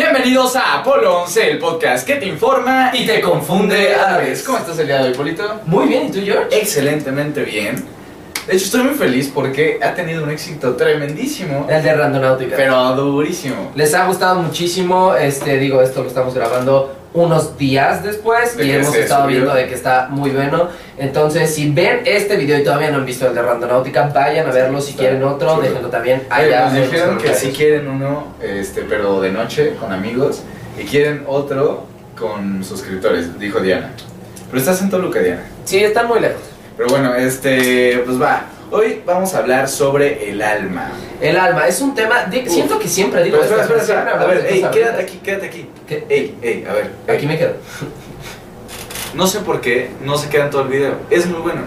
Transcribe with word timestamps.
Bienvenidos 0.00 0.54
a 0.54 0.78
Apolo 0.78 1.22
11, 1.22 1.50
el 1.50 1.58
podcast 1.58 2.06
que 2.06 2.14
te 2.14 2.26
informa 2.26 2.92
y 2.94 3.04
te 3.04 3.20
confunde 3.20 3.96
a 3.96 4.12
la 4.12 4.18
vez. 4.18 4.44
¿Cómo 4.44 4.58
estás 4.58 4.78
el 4.78 4.86
día 4.86 5.02
de 5.02 5.08
hoy, 5.08 5.14
Polito? 5.16 5.42
Muy 5.66 5.88
bien, 5.88 6.06
¿y 6.06 6.12
tú, 6.12 6.20
George? 6.24 6.56
Excelentemente 6.56 7.42
bien. 7.42 7.84
De 8.46 8.54
hecho, 8.54 8.66
estoy 8.66 8.84
muy 8.84 8.94
feliz 8.94 9.28
porque 9.34 9.80
ha 9.82 9.94
tenido 9.94 10.22
un 10.22 10.30
éxito 10.30 10.76
tremendísimo, 10.76 11.66
El 11.68 11.82
de 11.82 11.92
Randonáutica. 11.96 12.54
pero 12.56 12.94
durísimo. 12.94 13.72
Les 13.74 13.92
ha 13.92 14.06
gustado 14.06 14.40
muchísimo, 14.40 15.16
este, 15.16 15.58
digo, 15.58 15.82
esto 15.82 16.02
lo 16.02 16.08
estamos 16.08 16.32
grabando 16.32 16.94
unos 17.14 17.56
días 17.56 18.02
después 18.04 18.56
De 18.56 18.66
y 18.66 18.70
hemos 18.72 18.94
estado 18.94 19.24
subió. 19.24 19.36
viendo 19.38 19.54
de 19.54 19.66
que 19.66 19.74
está 19.74 20.08
muy 20.10 20.30
bueno. 20.30 20.68
Entonces, 20.98 21.54
si 21.54 21.70
ven 21.70 22.00
este 22.04 22.36
video 22.36 22.58
y 22.58 22.64
todavía 22.64 22.90
no 22.90 22.98
han 22.98 23.06
visto 23.06 23.26
el 23.26 23.34
de 23.34 23.42
Randonáutica, 23.42 24.08
vayan 24.14 24.46
a 24.46 24.52
verlo. 24.52 24.80
Si 24.80 24.94
quieren 24.94 25.22
otro, 25.24 25.50
chulo. 25.54 25.62
déjenlo 25.62 25.88
también 25.88 26.22
allá. 26.30 26.66
nos 26.66 26.74
en 26.74 26.80
los 26.80 26.90
dijeron 26.90 27.18
que 27.18 27.34
si 27.34 27.50
quieren 27.50 27.88
uno, 27.88 28.34
este, 28.42 28.82
pero 28.82 29.20
de 29.20 29.32
noche 29.32 29.74
con 29.80 29.92
amigos, 29.92 30.42
y 30.78 30.84
quieren 30.84 31.24
otro 31.26 31.86
con 32.18 32.62
suscriptores, 32.64 33.38
dijo 33.38 33.60
Diana. 33.60 33.92
Pero 34.46 34.58
estás 34.58 34.80
en 34.82 34.90
Toluca, 34.90 35.20
Diana. 35.20 35.42
Sí, 35.64 35.78
están 35.78 36.08
muy 36.08 36.20
lejos. 36.20 36.42
Pero 36.76 36.88
bueno, 36.90 37.14
este, 37.14 38.02
pues 38.04 38.20
va. 38.20 38.44
Hoy 38.70 39.02
vamos 39.06 39.34
a 39.34 39.38
hablar 39.38 39.68
sobre 39.68 40.30
el 40.30 40.42
alma. 40.42 40.90
El 41.20 41.36
alma 41.38 41.66
es 41.66 41.80
un 41.80 41.94
tema, 41.94 42.24
di- 42.24 42.44
Uf. 42.46 42.52
siento 42.52 42.78
que 42.78 42.86
siempre 42.86 43.24
digo 43.24 43.38
Pero 43.40 43.60
espera, 43.62 43.80
espera, 43.80 44.00
espera. 44.02 44.22
A 44.22 44.26
ver, 44.26 44.46
ey, 44.50 44.62
quédate 44.72 45.02
aquí, 45.02 45.18
quédate 45.24 45.46
aquí. 45.46 45.70
¿Qué? 45.86 46.04
Ey, 46.08 46.36
ey, 46.42 46.66
a 46.68 46.74
ver. 46.74 46.90
ey. 47.06 47.16
Aquí 47.16 47.26
me 47.26 47.38
quedo. 47.38 47.54
No 49.14 49.26
sé 49.26 49.40
por 49.40 49.60
qué 49.62 49.90
no 50.04 50.18
se 50.18 50.28
queda 50.28 50.44
en 50.44 50.50
todo 50.50 50.62
el 50.62 50.68
video. 50.68 50.92
Es 51.08 51.26
muy 51.26 51.40
bueno. 51.40 51.62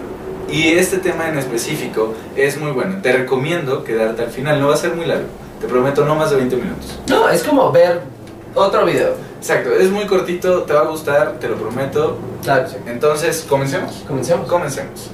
Y 0.48 0.72
este 0.74 0.98
tema 0.98 1.28
en 1.28 1.38
específico 1.38 2.14
es 2.36 2.56
muy 2.58 2.70
bueno. 2.70 3.00
Te 3.02 3.12
recomiendo 3.12 3.82
quedarte 3.82 4.22
al 4.22 4.30
final. 4.30 4.60
No 4.60 4.68
va 4.68 4.74
a 4.74 4.78
ser 4.78 4.94
muy 4.94 5.06
largo. 5.06 5.24
Te 5.60 5.66
prometo 5.66 6.04
no 6.04 6.14
más 6.14 6.30
de 6.30 6.36
20 6.36 6.56
minutos. 6.56 7.00
No, 7.08 7.28
es 7.28 7.42
como 7.42 7.72
ver 7.72 8.00
otro 8.54 8.84
video. 8.84 9.14
Exacto. 9.38 9.72
Es 9.72 9.90
muy 9.90 10.06
cortito. 10.06 10.62
Te 10.62 10.72
va 10.72 10.82
a 10.82 10.84
gustar. 10.84 11.32
Te 11.40 11.48
lo 11.48 11.56
prometo. 11.56 12.16
Claro, 12.44 12.68
sí. 12.68 12.76
Entonces, 12.86 13.44
comencemos. 13.48 14.04
Comencemos. 14.06 14.46
Comencemos. 14.48 15.10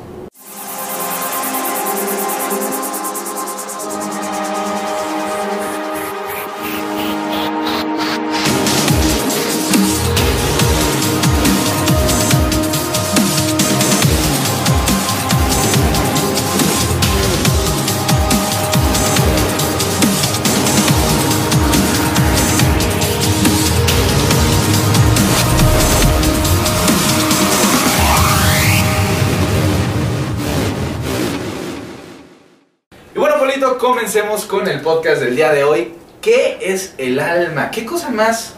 Comencemos 34.09 34.47
con 34.47 34.67
el 34.67 34.81
podcast 34.81 35.21
del 35.21 35.37
día 35.37 35.53
de 35.53 35.65
hoy. 35.65 35.93
¿Qué 36.23 36.57
es 36.63 36.95
el 36.97 37.21
alma? 37.21 37.71
¿Qué 37.71 37.85
cosa 37.85 38.09
más 38.09 38.55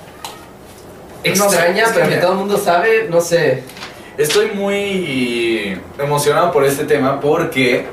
Extraña, 1.25 1.89
No 1.89 1.93
pero 1.93 2.09
que 2.09 2.17
todo 2.19 2.33
el 2.35 2.39
mundo 2.39 2.57
sabe, 2.57 3.09
no 3.11 3.21
sé. 3.21 3.65
Estoy 4.17 4.53
muy 4.53 5.77
emocionado 5.99 6.53
por 6.53 6.65
este 6.65 6.85
tema 6.85 7.19
porque 7.21 7.85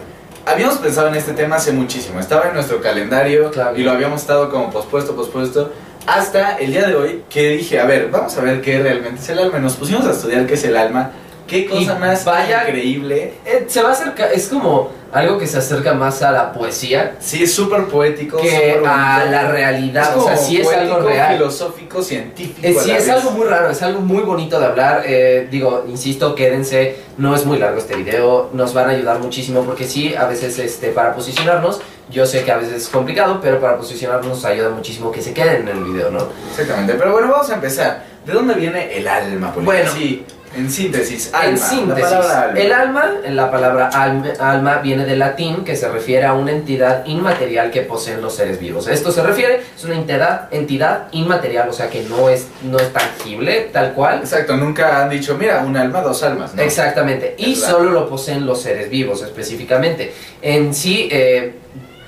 habíamos 0.45 0.77
pensado 0.77 1.07
en 1.07 1.15
este 1.15 1.33
tema 1.33 1.55
hace 1.55 1.71
muchísimo. 1.71 2.19
Estaba 2.19 2.47
en 2.49 2.53
nuestro 2.53 2.79
calendario 2.79 3.49
Claro. 3.49 3.75
y 3.75 3.81
lo 3.81 3.89
habíamos 3.89 4.21
estado 4.21 4.51
como 4.51 4.69
pospuesto, 4.69 5.15
pospuesto. 5.15 5.73
Hasta 6.05 6.57
el 6.59 6.71
día 6.73 6.87
de 6.87 6.95
hoy 6.95 7.23
que 7.27 7.49
dije, 7.57 7.79
a 7.79 7.85
ver, 7.85 8.09
vamos 8.11 8.37
a 8.37 8.41
ver 8.41 8.61
qué 8.61 8.77
realmente 8.83 9.19
es 9.19 9.29
el 9.29 9.39
alma. 9.39 9.57
Nos 9.57 9.77
pusimos 9.77 10.05
a 10.05 10.11
estudiar 10.11 10.45
qué 10.45 10.53
es 10.53 10.63
el 10.63 10.77
alma. 10.77 11.09
Qué 11.47 11.65
cosa 11.65 11.81
Y 11.95 11.99
más 11.99 12.23
vaya- 12.23 12.65
increíble. 12.67 13.33
Eh, 13.47 13.65
se 13.67 13.81
va 13.81 13.89
a 13.89 13.93
acercar, 13.93 14.31
es 14.31 14.47
como 14.47 14.91
algo 15.13 15.37
que 15.37 15.47
se 15.47 15.57
acerca 15.57 15.93
más 15.93 16.21
a 16.21 16.31
la 16.31 16.51
poesía 16.53 17.15
Sí, 17.19 17.43
es 17.43 17.53
súper 17.53 17.85
poético. 17.85 18.37
que 18.37 18.79
a 18.85 19.25
la 19.25 19.49
realidad. 19.51 20.11
Es 20.11 20.17
o 20.17 20.27
sea, 20.27 20.37
sí 20.37 20.57
es 20.61 20.67
algo 20.67 20.99
real. 20.99 21.37
filosófico, 21.37 22.01
científico. 22.01 22.59
Eh, 22.67 22.75
sí, 22.81 22.91
es 22.91 23.05
vez. 23.05 23.09
algo 23.09 23.31
muy 23.31 23.45
raro, 23.47 23.69
es 23.69 23.81
algo 23.81 24.01
muy 24.01 24.23
bonito 24.23 24.59
de 24.59 24.65
hablar. 24.65 25.03
eh, 25.05 25.47
digo, 25.49 25.85
insisto, 25.87 26.35
quédense, 26.35 26.97
no 27.17 27.35
es 27.35 27.45
muy 27.45 27.57
largo 27.57 27.77
este 27.79 27.95
video, 27.95 28.49
nos 28.53 28.73
van 28.73 28.87
a 28.87 28.91
ayudar 28.91 29.19
muchísimo 29.19 29.63
porque 29.63 29.85
sí, 29.85 30.15
a 30.15 30.25
veces 30.25 30.59
este, 30.59 30.89
para 30.89 31.13
posicionarnos, 31.15 31.79
yo 32.09 32.25
sé 32.25 32.43
que 32.43 32.51
a 32.51 32.57
veces 32.57 32.73
es 32.83 32.89
complicado, 32.89 33.39
pero 33.41 33.59
para 33.59 33.77
posicionarnos 33.77 34.27
nos 34.27 34.45
ayuda 34.45 34.69
muchísimo 34.69 35.11
que 35.11 35.21
se 35.21 35.33
queden 35.33 35.67
en 35.67 35.77
el 35.77 35.83
video, 35.83 36.09
¿no? 36.11 36.19
Exactamente, 36.51 36.93
pero 36.93 37.11
bueno, 37.11 37.29
vamos 37.31 37.49
a 37.49 37.55
empezar. 37.55 38.03
¿De 38.25 38.33
dónde 38.33 38.55
viene 38.55 38.97
el 38.97 39.07
alma? 39.07 39.53
Polito? 39.53 39.71
Bueno. 39.71 39.89
sí, 39.93 40.25
en 40.55 40.71
síntesis, 40.71 41.33
alma. 41.33 41.49
en 41.49 41.57
síntesis, 41.57 42.03
la 42.03 42.19
palabra 42.21 42.41
alma. 42.41 42.59
el 42.59 42.71
alma, 42.71 43.11
la 43.29 43.51
palabra 43.51 43.87
alma, 43.89 44.27
alma 44.39 44.77
viene 44.77 45.05
del 45.05 45.19
latín 45.19 45.63
que 45.63 45.75
se 45.75 45.89
refiere 45.89 46.25
a 46.25 46.33
una 46.33 46.51
entidad 46.51 47.05
inmaterial 47.05 47.71
que 47.71 47.81
poseen 47.81 48.21
los 48.21 48.35
seres 48.35 48.59
vivos. 48.59 48.87
Esto 48.87 49.11
se 49.11 49.21
refiere, 49.21 49.61
es 49.75 49.83
una 49.83 49.95
entidad, 49.95 50.47
entidad 50.51 51.07
inmaterial, 51.11 51.69
o 51.69 51.73
sea 51.73 51.89
que 51.89 52.03
no 52.03 52.29
es, 52.29 52.47
no 52.63 52.77
es 52.77 52.91
tangible, 52.93 53.69
tal 53.71 53.93
cual. 53.93 54.19
Exacto, 54.19 54.57
nunca 54.57 55.01
han 55.01 55.09
dicho, 55.09 55.37
mira, 55.37 55.63
un 55.65 55.75
alma, 55.75 56.01
dos 56.01 56.23
almas, 56.23 56.55
¿no? 56.55 56.61
Exactamente, 56.61 57.35
y 57.37 57.55
solo 57.55 57.91
lo 57.91 58.09
poseen 58.09 58.45
los 58.45 58.61
seres 58.61 58.89
vivos 58.89 59.21
específicamente. 59.21 60.13
En 60.41 60.73
sí, 60.73 61.09
eh, 61.11 61.53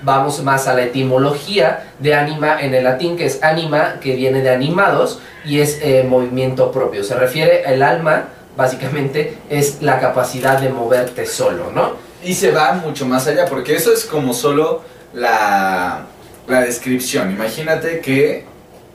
vamos 0.02 0.44
más 0.44 0.68
a 0.68 0.74
la 0.74 0.84
etimología 0.84 1.92
de 2.00 2.16
anima 2.16 2.62
en 2.62 2.74
el 2.74 2.84
latín, 2.84 3.18
que 3.18 3.26
es 3.26 3.44
anima, 3.44 4.00
que 4.00 4.16
viene 4.16 4.42
de 4.42 4.50
animados, 4.50 5.20
y 5.46 5.60
es 5.60 5.80
eh, 5.82 6.06
movimiento 6.08 6.72
propio. 6.72 7.04
Se 7.04 7.16
refiere, 7.16 7.64
el 7.66 7.84
alma, 7.84 8.26
básicamente, 8.56 9.38
es 9.50 9.82
la 9.82 10.00
capacidad 10.00 10.60
de 10.60 10.70
moverte 10.70 11.26
solo, 11.26 11.72
¿no? 11.74 11.94
Y 12.24 12.34
se 12.34 12.52
va 12.52 12.74
mucho 12.74 13.06
más 13.06 13.28
allá, 13.28 13.46
porque 13.46 13.76
eso 13.76 13.94
es 13.94 14.06
como 14.06 14.34
solo 14.34 14.82
la, 15.14 16.06
la 16.48 16.62
descripción. 16.62 17.32
Imagínate 17.32 18.00
que 18.00 18.46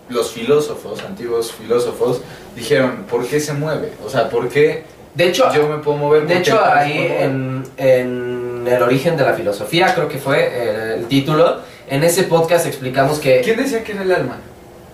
los 0.09 0.33
filósofos, 0.33 1.03
antiguos 1.03 1.53
filósofos, 1.53 2.21
dijeron, 2.55 3.07
¿por 3.09 3.27
qué 3.27 3.41
se 3.41 3.55
mueve? 3.55 3.93
O 4.05 4.11
sea, 4.11 4.29
¿por 4.29 4.49
qué 4.49 4.85
De 5.15 5.29
hecho, 5.29 5.51
yo 5.55 5.69
me 5.69 5.79
puedo 5.79 5.97
mover? 5.97 6.27
de 6.27 6.35
¿Por 6.35 6.43
qué 6.43 6.51
hecho 6.51 6.65
ahí 6.65 7.17
en, 7.21 7.65
en 7.79 8.67
el 8.67 8.83
origen 8.83 9.17
de 9.17 9.25
la 9.25 9.35
filosofía, 9.35 9.95
creo 9.95 10.09
que 10.09 10.19
fue 10.19 10.49
eh, 10.53 10.84
el 11.05 11.09
título, 11.09 11.61
en 11.89 12.03
ese 12.03 12.25
podcast 12.25 12.67
explicamos 12.67 13.19
que... 13.19 13.43
¿Quién 13.43 13.59
decía 13.59 13.85
que 13.85 13.93
era 13.93 14.03
el 14.03 14.13
alma? 14.13 14.39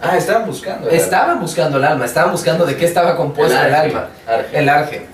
Ah, 0.02 0.16
estaban 0.16 0.46
buscando. 0.46 0.88
el 0.88 0.94
alma. 0.94 1.04
Estaban 1.04 1.40
buscando 1.40 1.78
el 1.78 1.84
alma, 1.84 2.04
estaban 2.04 2.32
buscando 2.32 2.66
de 2.66 2.76
qué 2.76 2.84
estaba 2.84 3.16
compuesto 3.16 3.56
el, 3.56 3.74
alma. 3.74 4.08
El 4.52 4.68
arge. 4.68 5.06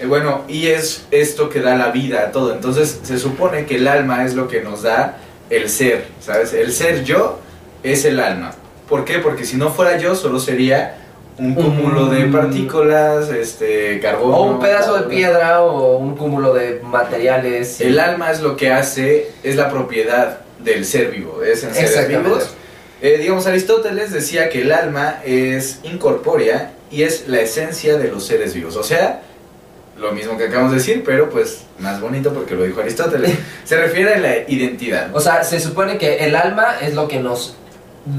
Eh, 0.00 0.06
bueno, 0.06 0.42
y 0.48 0.68
es 0.68 1.04
esto 1.10 1.48
que 1.48 1.60
da 1.60 1.76
la 1.76 1.90
vida 1.90 2.20
a 2.22 2.32
todo. 2.32 2.52
Entonces 2.52 3.00
se 3.02 3.18
supone 3.18 3.66
que 3.66 3.76
el 3.76 3.86
alma 3.86 4.24
es 4.24 4.34
lo 4.34 4.48
que 4.48 4.62
nos 4.62 4.82
da 4.82 5.18
el 5.50 5.68
ser, 5.68 6.06
¿sabes? 6.20 6.52
El 6.52 6.72
ser 6.72 7.04
yo 7.04 7.38
es 7.82 8.04
el 8.04 8.18
alma. 8.18 8.52
¿Por 8.88 9.04
qué? 9.04 9.18
Porque 9.18 9.44
si 9.44 9.56
no 9.56 9.70
fuera 9.70 9.98
yo, 9.98 10.16
solo 10.16 10.40
sería 10.40 10.99
un 11.40 11.54
cúmulo 11.54 12.06
de 12.06 12.24
Un- 12.26 12.32
partículas, 12.32 13.30
este, 13.30 13.98
carbono. 14.00 14.36
O 14.36 14.42
un 14.52 14.60
pedazo 14.60 14.96
de 15.00 15.08
piedra 15.08 15.62
o 15.62 15.96
un 15.96 16.14
cúmulo 16.16 16.52
de 16.52 16.80
materiales. 16.82 17.80
El 17.80 17.98
alma 17.98 18.30
es 18.30 18.40
lo 18.42 18.56
que 18.56 18.70
hace, 18.70 19.30
es 19.42 19.56
la 19.56 19.70
propiedad 19.70 20.40
del 20.62 20.84
ser 20.84 21.10
vivo, 21.10 21.42
es 21.42 21.64
en 21.64 21.74
seres 21.74 22.08
vivos. 22.08 22.50
Eh, 23.02 23.16
digamos, 23.18 23.46
Aristóteles 23.46 24.12
decía 24.12 24.50
que 24.50 24.60
el 24.60 24.72
alma 24.72 25.20
es 25.24 25.80
incorpórea 25.84 26.72
y 26.90 27.04
es 27.04 27.26
la 27.28 27.40
esencia 27.40 27.96
de 27.96 28.08
los 28.08 28.26
seres 28.26 28.52
vivos. 28.52 28.76
O 28.76 28.82
sea, 28.82 29.22
lo 29.98 30.12
mismo 30.12 30.36
que 30.36 30.44
acabamos 30.44 30.72
de 30.72 30.78
decir, 30.78 31.02
pero 31.06 31.30
pues 31.30 31.62
más 31.78 32.00
bonito 32.02 32.34
porque 32.34 32.54
lo 32.54 32.64
dijo 32.64 32.80
Aristóteles. 32.80 33.32
Se 33.64 33.76
refiere 33.80 34.14
a 34.14 34.18
la 34.18 34.36
identidad. 34.48 35.08
O 35.16 35.20
sea, 35.20 35.42
se 35.44 35.60
supone 35.60 35.96
que 35.96 36.18
el 36.26 36.36
alma 36.36 36.76
es 36.82 36.94
lo 36.94 37.08
que 37.08 37.20
nos 37.20 37.56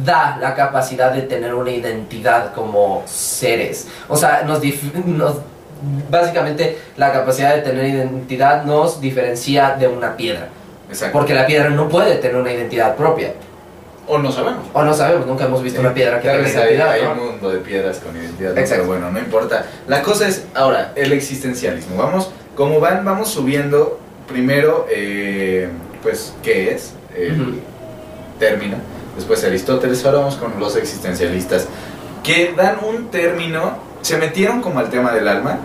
da 0.03 0.37
la 0.39 0.53
capacidad 0.55 1.11
de 1.13 1.21
tener 1.23 1.53
una 1.53 1.71
identidad 1.71 2.53
como 2.53 3.03
seres. 3.05 3.87
O 4.07 4.15
sea, 4.17 4.43
nos, 4.45 4.61
dif- 4.61 4.93
nos 5.05 5.37
básicamente 6.09 6.77
la 6.97 7.11
capacidad 7.11 7.55
de 7.55 7.61
tener 7.61 7.85
identidad 7.85 8.63
nos 8.63 9.01
diferencia 9.01 9.75
de 9.79 9.87
una 9.87 10.15
piedra. 10.15 10.49
Exacto. 10.89 11.17
Porque 11.17 11.33
la 11.33 11.45
piedra 11.45 11.69
no 11.69 11.87
puede 11.89 12.15
tener 12.15 12.35
una 12.35 12.51
identidad 12.51 12.95
propia. 12.95 13.33
O 14.07 14.17
no 14.17 14.31
sabemos. 14.31 14.65
O 14.73 14.83
no 14.83 14.93
sabemos, 14.93 15.25
nunca 15.25 15.45
hemos 15.45 15.63
visto 15.63 15.79
una 15.79 15.93
piedra 15.93 16.19
que 16.19 16.27
tenga 16.27 16.43
hay, 16.43 16.51
identidad. 16.75 16.91
hay 16.91 17.01
un 17.03 17.17
mundo 17.31 17.49
de 17.49 17.59
piedras 17.59 17.99
con 17.99 18.15
identidad. 18.17 18.57
Exacto. 18.57 18.83
pero 18.83 18.99
bueno, 18.99 19.11
no 19.11 19.19
importa. 19.19 19.65
La 19.87 20.01
cosa 20.01 20.27
es, 20.27 20.45
ahora, 20.53 20.91
el 20.95 21.13
existencialismo. 21.13 21.95
Vamos, 21.95 22.29
como 22.55 22.79
van, 22.79 23.05
vamos 23.05 23.29
subiendo 23.29 23.99
primero, 24.27 24.85
eh, 24.89 25.69
pues, 26.03 26.33
¿qué 26.43 26.73
es? 26.73 26.93
El 27.15 27.59
término. 28.39 28.77
Después 29.15 29.43
Aristóteles, 29.43 30.05
ahora 30.05 30.19
vamos 30.19 30.35
con 30.35 30.59
los 30.59 30.75
existencialistas, 30.75 31.67
que 32.23 32.53
dan 32.55 32.77
un 32.83 33.09
término, 33.09 33.77
se 34.01 34.17
metieron 34.17 34.61
como 34.61 34.79
al 34.79 34.89
tema 34.89 35.11
del 35.11 35.27
alma 35.27 35.59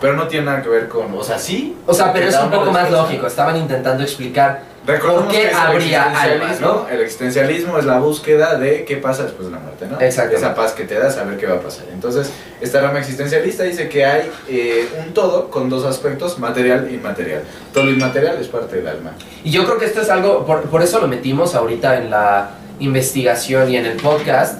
pero 0.00 0.14
no 0.14 0.28
tiene 0.28 0.46
nada 0.46 0.62
que 0.62 0.68
ver 0.68 0.86
con, 0.88 1.12
o 1.12 1.24
sea, 1.24 1.40
sí. 1.40 1.76
O 1.84 1.92
sea, 1.92 2.12
pero 2.12 2.28
es 2.28 2.38
un 2.38 2.52
poco 2.52 2.70
más 2.70 2.88
lógico. 2.88 3.26
Estaban 3.26 3.56
intentando 3.56 4.04
explicar 4.04 4.62
Recordemos 4.88 5.24
¿Por 5.24 5.32
qué 5.32 5.50
el 5.50 5.54
habría 5.54 6.06
existencialismo, 6.06 6.44
almas, 6.44 6.60
no? 6.60 6.88
El 6.88 7.00
existencialismo 7.02 7.78
es 7.78 7.84
la 7.84 7.98
búsqueda 7.98 8.58
de 8.58 8.86
qué 8.86 8.96
pasa 8.96 9.24
después 9.24 9.48
de 9.48 9.52
la 9.52 9.60
muerte, 9.60 9.86
¿no? 9.86 10.00
Exacto. 10.00 10.34
Esa 10.34 10.54
paz 10.54 10.72
que 10.72 10.84
te 10.84 10.98
da 10.98 11.10
saber 11.10 11.36
qué 11.36 11.46
va 11.46 11.56
a 11.56 11.60
pasar. 11.60 11.84
Entonces, 11.92 12.30
esta 12.62 12.80
rama 12.80 12.98
existencialista 12.98 13.64
dice 13.64 13.90
que 13.90 14.06
hay 14.06 14.30
eh, 14.48 14.88
un 15.04 15.12
todo 15.12 15.50
con 15.50 15.68
dos 15.68 15.84
aspectos, 15.84 16.38
material 16.38 16.88
e 16.88 16.94
inmaterial. 16.94 17.42
Todo 17.74 17.84
lo 17.84 17.90
inmaterial 17.90 18.38
es 18.40 18.48
parte 18.48 18.76
del 18.76 18.88
alma. 18.88 19.12
Y 19.44 19.50
yo 19.50 19.66
creo 19.66 19.76
que 19.76 19.84
esto 19.84 20.00
es 20.00 20.08
algo, 20.08 20.46
por, 20.46 20.62
por 20.62 20.80
eso 20.80 21.00
lo 21.00 21.06
metimos 21.06 21.54
ahorita 21.54 21.98
en 21.98 22.08
la 22.08 22.52
investigación 22.80 23.70
y 23.70 23.76
en 23.76 23.86
el 23.86 23.96
podcast, 23.96 24.58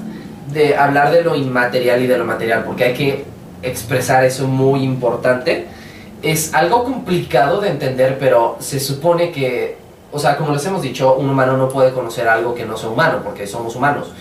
de 0.53 0.77
hablar 0.77 1.13
de 1.13 1.23
lo 1.23 1.37
inmaterial 1.37 2.03
y 2.03 2.07
de 2.07 2.19
lo 2.19 2.25
material, 2.25 2.65
porque 2.65 2.85
hay 2.85 2.95
que 2.95 3.25
expresar 3.63 4.25
eso 4.25 4.47
muy 4.47 4.83
importante. 4.83 5.67
Es 6.23 6.55
algo 6.55 6.85
complicado 6.85 7.61
de 7.61 7.69
entender, 7.69 8.17
pero 8.19 8.57
se 8.61 8.81
supone 8.81 9.31
que, 9.31 9.77
o 10.11 10.19
sea, 10.19 10.37
como 10.37 10.53
les 10.53 10.65
hemos 10.67 10.83
dicho, 10.83 11.15
un 11.15 11.29
humano 11.29 11.57
no 11.57 11.69
puede 11.69 11.93
conocer 11.93 12.29
algo 12.29 12.55
que 12.55 12.65
no 12.65 12.77
sea 12.77 12.89
humano, 12.89 13.21
porque 13.23 13.47
somos 13.47 13.77
humanos. 13.77 14.13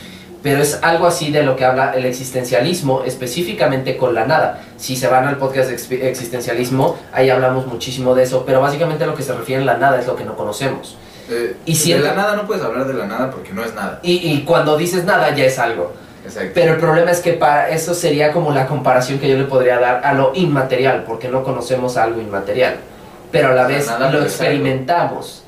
Pero 0.43 0.61
es 0.61 0.79
algo 0.83 1.07
así 1.07 1.31
de 1.31 1.43
lo 1.43 1.55
que 1.55 1.65
habla 1.65 1.93
el 1.93 2.05
existencialismo, 2.05 3.03
específicamente 3.03 3.97
con 3.97 4.13
la 4.13 4.27
nada. 4.27 4.61
Si 4.77 4.95
se 4.95 5.07
van 5.07 5.27
al 5.27 5.37
podcast 5.37 5.71
existencialismo, 5.71 6.95
ahí 7.11 7.29
hablamos 7.29 7.65
muchísimo 7.65 8.13
de 8.13 8.23
eso, 8.23 8.43
pero 8.45 8.61
básicamente 8.61 9.05
lo 9.05 9.15
que 9.15 9.23
se 9.23 9.33
refiere 9.33 9.63
a 9.63 9.65
la 9.65 9.77
nada 9.77 9.99
es 9.99 10.05
lo 10.05 10.15
que 10.15 10.23
no 10.23 10.35
conocemos. 10.35 10.97
Eh, 11.29 11.55
Y 11.65 11.75
si 11.75 11.93
de 11.93 11.99
la 11.99 12.13
nada 12.13 12.35
no 12.35 12.45
puedes 12.47 12.63
hablar 12.63 12.85
de 12.87 12.93
la 12.93 13.05
nada 13.05 13.29
porque 13.31 13.51
no 13.53 13.63
es 13.63 13.73
nada. 13.75 13.99
Y, 14.03 14.13
y 14.31 14.43
cuando 14.43 14.77
dices 14.77 15.03
nada 15.03 15.33
ya 15.35 15.45
es 15.45 15.59
algo. 15.59 15.93
Exacto. 16.25 16.51
Pero 16.53 16.73
el 16.73 16.79
problema 16.79 17.11
es 17.11 17.19
que 17.19 17.33
para 17.33 17.69
eso 17.69 17.93
sería 17.93 18.31
como 18.33 18.51
la 18.51 18.67
comparación 18.67 19.19
que 19.19 19.29
yo 19.29 19.37
le 19.37 19.45
podría 19.45 19.79
dar 19.79 20.05
a 20.05 20.13
lo 20.13 20.31
inmaterial, 20.35 21.03
porque 21.07 21.29
no 21.29 21.43
conocemos 21.43 21.95
algo 21.97 22.19
inmaterial. 22.21 22.75
Pero 23.31 23.49
a 23.49 23.53
la 23.53 23.67
vez 23.67 23.87
nada 23.87 24.09
lo 24.11 24.19
no 24.19 24.25
es 24.25 24.33
algo. 24.39 24.51
experimentamos. 24.53 25.43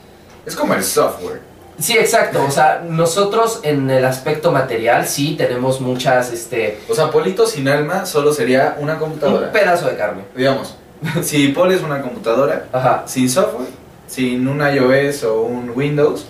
Es 0.45 0.55
como 0.55 0.73
el 0.73 0.83
software. 0.83 1.41
Sí, 1.79 1.97
exacto. 1.97 2.43
O 2.45 2.51
sea, 2.51 2.81
nosotros 2.85 3.61
en 3.63 3.89
el 3.89 4.03
aspecto 4.03 4.51
material 4.51 5.05
sí 5.07 5.35
tenemos 5.37 5.79
muchas, 5.79 6.31
este, 6.33 6.79
O 6.89 6.93
sea, 6.95 7.09
Polito 7.09 7.45
sin 7.47 7.69
alma 7.69 8.05
solo 8.05 8.33
sería 8.33 8.75
una 8.79 8.93
un 8.95 8.99
computadora. 8.99 9.51
pedazo 9.51 9.87
de 9.87 9.95
carne. 9.95 10.23
Digamos, 10.35 10.75
si 11.23 11.47
Paul 11.49 11.71
es 11.71 11.81
una 11.81 12.01
computadora, 12.01 12.65
Ajá. 12.73 13.03
sin 13.05 13.29
software, 13.29 13.67
sin 14.09 14.47
un 14.47 14.59
iOS 14.59 15.23
o 15.23 15.41
un 15.43 15.71
Windows, 15.75 16.25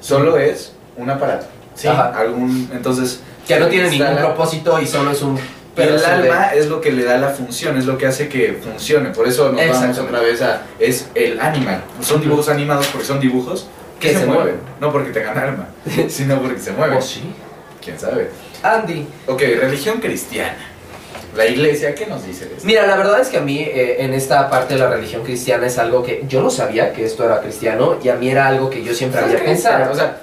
solo 0.00 0.36
es 0.36 0.72
un 0.96 1.08
aparato. 1.10 1.46
Sí, 1.74 1.88
algún, 1.88 2.68
entonces... 2.72 3.22
Que 3.48 3.58
no 3.58 3.66
tiene 3.66 3.88
ningún 3.90 4.16
propósito 4.16 4.78
y 4.80 4.86
solo 4.86 5.10
es 5.10 5.22
un 5.22 5.38
Pero 5.74 5.94
el 5.96 6.00
de- 6.00 6.06
alma 6.06 6.52
es 6.54 6.66
lo 6.68 6.80
que 6.80 6.92
le 6.92 7.02
da 7.04 7.16
la 7.18 7.30
función, 7.30 7.76
es 7.78 7.86
lo 7.86 7.96
que 7.98 8.06
hace 8.06 8.28
que 8.28 8.60
funcione. 8.62 9.10
Por 9.10 9.26
eso 9.26 9.50
nos 9.50 9.66
vamos 9.80 9.98
otra 9.98 10.20
vez 10.20 10.42
a... 10.42 10.62
Es 10.78 11.08
el 11.14 11.40
animal. 11.40 11.82
Son 12.02 12.20
dibujos 12.20 12.48
animados 12.50 12.86
porque 12.88 13.06
son 13.06 13.18
dibujos 13.18 13.66
que, 13.98 14.08
Que 14.08 14.14
se, 14.14 14.20
se 14.20 14.26
mueven. 14.26 14.44
mueven. 14.44 14.60
No 14.80 14.92
porque 14.92 15.10
tengan 15.10 15.38
alma, 15.38 15.68
sino 16.08 16.40
porque 16.40 16.60
se 16.60 16.72
mueven. 16.72 16.98
Oh, 16.98 17.02
sí. 17.02 17.22
¿Quién 17.82 17.98
sabe? 17.98 18.28
Andy. 18.62 19.06
Ok, 19.26 19.40
religión 19.60 19.98
cristiana. 20.00 20.54
La 21.36 21.46
iglesia, 21.46 21.94
¿qué 21.94 22.06
nos 22.06 22.26
dice 22.26 22.44
de 22.46 22.56
esto? 22.56 22.66
Mira, 22.66 22.86
la 22.86 22.96
verdad 22.96 23.20
es 23.20 23.28
que 23.28 23.38
a 23.38 23.40
mí 23.40 23.58
eh, 23.58 24.04
en 24.04 24.12
esta 24.12 24.50
parte 24.50 24.74
de 24.74 24.80
la 24.80 24.90
religión 24.90 25.22
cristiana 25.22 25.66
es 25.66 25.78
algo 25.78 26.02
que 26.02 26.24
yo 26.28 26.42
no 26.42 26.50
sabía 26.50 26.92
que 26.92 27.04
esto 27.04 27.24
era 27.24 27.40
cristiano 27.40 27.96
y 28.02 28.10
a 28.10 28.16
mí 28.16 28.28
era 28.28 28.48
algo 28.48 28.68
que 28.68 28.82
yo 28.82 28.92
siempre 28.92 29.20
¿Sabes 29.20 29.36
había 29.36 29.46
pensado. 29.46 29.92
O 29.92 29.94
sea, 29.94 30.20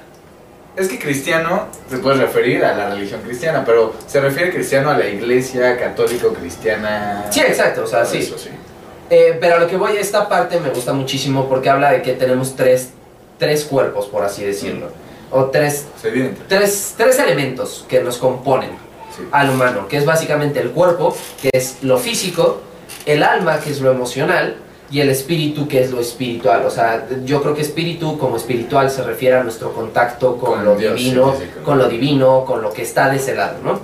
es 0.75 0.87
que 0.87 0.99
cristiano 0.99 1.67
se 1.89 1.97
puede 1.97 2.17
referir 2.17 2.63
a 2.63 2.75
la 2.75 2.89
religión 2.91 3.21
cristiana, 3.21 3.63
pero 3.65 3.95
se 4.05 4.21
refiere 4.21 4.51
cristiano 4.51 4.91
a 4.91 4.97
la 4.97 5.07
iglesia 5.07 5.77
católico 5.77 6.31
cristiana. 6.33 7.25
Sí, 7.31 7.41
exacto, 7.41 7.83
o 7.83 7.87
sea, 7.87 8.05
sí. 8.05 8.19
eso, 8.19 8.37
sí. 8.37 8.49
Eh, 9.09 9.37
pero 9.41 9.55
a 9.55 9.59
lo 9.59 9.67
que 9.67 9.77
voy, 9.77 9.97
esta 9.97 10.29
parte 10.29 10.59
me 10.59 10.69
gusta 10.69 10.93
muchísimo 10.93 11.49
porque 11.49 11.69
habla 11.69 11.91
de 11.91 12.03
que 12.03 12.13
tenemos 12.13 12.55
tres, 12.55 12.89
tres 13.39 13.63
cuerpos, 13.63 14.05
por 14.05 14.23
así 14.23 14.45
decirlo. 14.45 14.91
O 15.31 15.45
tres, 15.45 15.85
tres, 16.47 16.93
tres 16.95 17.19
elementos 17.19 17.85
que 17.89 18.01
nos 18.01 18.17
componen 18.17 18.88
Sí. 19.19 19.27
al 19.31 19.49
humano, 19.51 19.87
que 19.87 19.97
es 19.97 20.05
básicamente 20.05 20.59
el 20.59 20.71
cuerpo, 20.71 21.15
que 21.41 21.49
es 21.53 21.77
lo 21.83 21.97
físico, 21.97 22.61
el 23.05 23.21
alma, 23.23 23.59
que 23.59 23.69
es 23.71 23.81
lo 23.81 23.91
emocional, 23.91 24.55
y 24.91 25.01
el 25.01 25.09
espíritu, 25.09 25.67
que 25.67 25.83
es 25.83 25.91
lo 25.91 25.99
espiritual. 25.99 26.65
O 26.65 26.71
sea, 26.71 27.05
yo 27.23 27.43
creo 27.43 27.53
que 27.53 27.61
espíritu 27.61 28.17
como 28.17 28.37
espiritual 28.37 28.89
se 28.89 29.03
refiere 29.03 29.35
a 29.37 29.43
nuestro 29.43 29.71
contacto 29.71 30.35
con, 30.37 30.55
Con 30.55 30.65
lo 30.65 30.75
Dios, 30.75 30.95
divino, 30.97 31.35
sí, 31.37 31.45
con- 31.53 31.63
con 31.63 31.77
lo 31.77 31.87
divino, 31.87 32.43
con 32.43 32.63
lo 32.63 32.73
que 32.73 32.81
está 32.81 33.07
de 33.09 33.17
ese 33.17 33.35
lado, 33.35 33.57
¿no? 33.63 33.79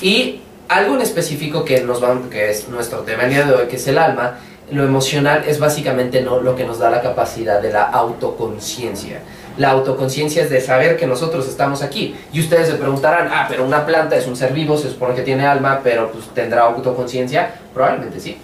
Y 0.00 0.40
algo 0.68 0.94
en 0.94 1.02
específico 1.02 1.64
que 1.66 1.82
nos 1.82 2.02
va, 2.02 2.16
que 2.30 2.50
es 2.50 2.66
nuestro 2.68 3.00
tema 3.00 3.24
el 3.24 3.30
día 3.30 3.44
de 3.44 3.52
hoy, 3.54 3.66
que 3.68 3.76
es 3.76 3.86
el 3.88 3.98
alma, 3.98 4.38
lo 4.70 4.84
emocional 4.84 5.44
es 5.46 5.58
básicamente 5.58 6.22
no 6.22 6.40
lo 6.40 6.54
que 6.56 6.64
nos 6.64 6.78
da 6.78 6.88
la 6.90 7.02
capacidad 7.02 7.60
de 7.60 7.70
la 7.72 7.84
autoconciencia. 7.84 9.20
La 9.58 9.70
autoconciencia 9.70 10.44
es 10.44 10.50
de 10.50 10.60
saber 10.60 10.96
que 10.96 11.06
nosotros 11.06 11.48
estamos 11.48 11.82
aquí. 11.82 12.14
Y 12.32 12.40
ustedes 12.40 12.68
se 12.68 12.74
preguntarán, 12.74 13.28
ah, 13.32 13.46
pero 13.48 13.64
una 13.64 13.84
planta 13.84 14.16
es 14.16 14.26
un 14.26 14.36
ser 14.36 14.52
vivo, 14.52 14.78
se 14.78 14.88
supone 14.88 15.14
que 15.14 15.22
tiene 15.22 15.46
alma, 15.46 15.80
pero 15.82 16.10
pues 16.12 16.26
tendrá 16.32 16.62
autoconciencia. 16.62 17.50
Probablemente 17.74 18.20
sí. 18.20 18.38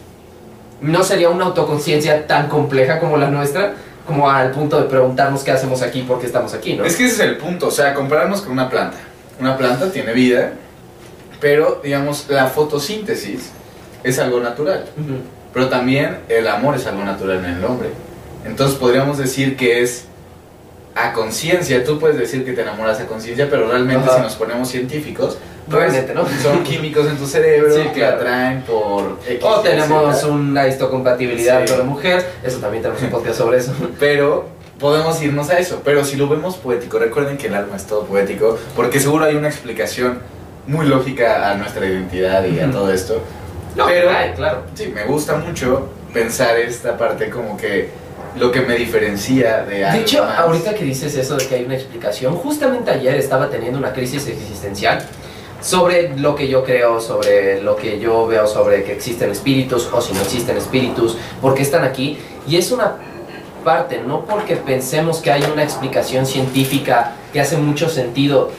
No 0.81 1.05
sería 1.05 1.31
una 1.31 1.44
autoconciencia 1.44 2.26
tan 2.26 2.49
compleja 2.49 2.99
como 2.99 3.16
la 3.16 3.31
nuestra, 3.31 3.75
como 4.06 4.28
al 4.28 4.50
punto 4.50 4.81
de 4.81 4.88
preguntarnos 4.88 5.44
qué 5.44 5.52
hacemos 5.52 5.82
aquí, 5.82 6.02
por 6.02 6.19
qué 6.19 6.26
estamos 6.26 6.52
aquí, 6.52 6.75
¿no? 6.75 6.84
Es 6.84 6.96
que 6.96 7.06
ese 7.06 7.14
es 7.14 7.20
el 7.20 7.37
punto, 7.37 7.69
o 7.69 7.70
sea, 7.70 7.94
compararnos 7.94 8.43
con 8.43 8.52
una 8.52 8.69
planta. 8.69 8.99
Una 9.40 9.56
planta 9.56 9.90
tiene 9.90 10.12
vida, 10.12 10.52
pero 11.40 11.81
digamos, 11.82 12.26
la 12.28 12.46
fotosíntesis 12.46 13.52
es 14.02 14.19
algo 14.19 14.40
natural. 14.40 14.84
Pero 15.52 15.69
también 15.69 16.19
el 16.28 16.49
amor 16.49 16.75
es 16.75 16.87
algo 16.87 17.05
natural 17.05 17.44
en 17.44 17.56
el 17.56 17.64
hombre. 17.64 17.90
Entonces 18.44 18.76
podríamos 18.76 19.16
decir 19.16 19.56
que 19.56 19.82
es 19.82 20.06
a 20.94 21.12
conciencia. 21.12 21.82
Tú 21.85 21.99
puedes 21.99 22.17
decir 22.19 22.44
que 22.44 22.52
te 22.52 22.62
enamoras 22.62 23.00
a 23.00 23.06
conciencia, 23.06 23.49
pero 23.50 23.69
realmente 23.69 24.05
Ajá. 24.06 24.17
si 24.17 24.23
nos 24.23 24.35
ponemos 24.37 24.69
científicos, 24.69 25.38
pues, 25.69 25.79
Realmente, 25.93 26.14
¿no? 26.14 26.26
son 26.43 26.62
químicos 26.64 27.06
en 27.08 27.17
tu 27.17 27.26
cerebro 27.26 27.75
Sí, 27.75 27.82
que 27.88 28.00
claro. 28.00 28.17
atraen 28.17 28.62
por 28.62 29.19
X, 29.26 29.43
O 29.43 29.61
tenemos 29.61 30.17
Z. 30.20 30.29
una 30.32 30.69
histocompatibilidad 30.69 31.62
Sí. 31.64 31.69
con 31.70 31.79
la 31.79 31.85
mujer, 31.85 32.25
eso 32.44 32.58
también 32.58 32.82
tenemos 32.82 33.02
un 33.02 33.11
podcast 33.11 33.38
sobre 33.38 33.58
eso. 33.58 33.73
Pero 33.99 34.46
podemos 34.79 35.20
irnos 35.23 35.49
a 35.50 35.58
eso. 35.58 35.81
Pero 35.85 36.05
si 36.05 36.17
lo 36.17 36.29
vemos 36.29 36.56
poético, 36.56 36.99
recuerden 36.99 37.38
que 37.38 37.47
el 37.47 37.55
alma 37.55 37.76
es 37.76 37.85
todo 37.87 38.05
poético, 38.05 38.58
porque 38.76 39.00
seguro 39.00 39.25
hay 39.25 39.37
una 39.37 39.49
explicación 39.49 40.19
muy 40.67 40.87
lógica 40.87 41.50
a 41.50 41.55
nuestra 41.56 41.87
identidad 41.87 42.44
y 42.44 42.61
a 42.61 42.70
todo 42.70 42.93
esto. 42.93 43.20
No, 43.76 43.87
Pero- 43.87 44.11
ay, 44.11 44.32
claro. 44.37 44.62
Sí, 44.75 44.93
me 44.94 45.05
gusta 45.05 45.37
mucho 45.37 45.88
pensar 46.12 46.56
esta 46.58 46.97
parte 46.97 47.29
como 47.31 47.56
que 47.56 47.90
lo 48.38 48.50
que 48.50 48.60
me 48.60 48.76
diferencia 48.76 49.62
de 49.64 49.76
De 49.76 49.84
algo 49.84 50.02
hecho, 50.02 50.25
más. 50.25 50.38
ahorita 50.38 50.75
que 50.75 50.84
dices 50.84 51.14
eso 51.16 51.36
de 51.36 51.46
que 51.46 51.54
hay 51.54 51.64
una 51.64 51.75
explicación, 51.75 52.34
justamente 52.36 52.90
ayer 52.90 53.14
estaba 53.16 53.48
teniendo 53.48 53.78
una 53.78 53.92
crisis 53.92 54.26
existencial 54.26 55.06
sobre 55.60 56.16
lo 56.19 56.34
que 56.34 56.48
yo 56.48 56.62
creo, 56.62 57.00
sobre 57.00 57.62
lo 57.62 57.76
que 57.76 57.99
yo 57.99 58.26
veo, 58.26 58.47
sobre 58.47 58.85
que 58.85 58.92
existen 58.92 59.30
espíritus 59.30 59.88
o 59.92 60.00
si 60.00 60.12
no 60.12 60.20
existen 60.20 60.56
espíritus, 60.56 61.16
por 61.40 61.54
qué 61.54 61.62
están 61.62 61.85
aquí. 61.85 62.18
Y 62.47 62.56
es 62.56 62.70
una 62.70 62.97
parte, 63.64 64.02
no 64.06 64.26
porque 64.26 64.56
pensemos 64.56 65.20
que 65.20 65.32
hay 65.32 65.42
una 65.50 65.62
explicación 65.62 66.26
científica 66.26 67.12
que 67.32 67.40
hace 67.40 67.56
mucho 67.56 67.88
sentido 67.88 68.50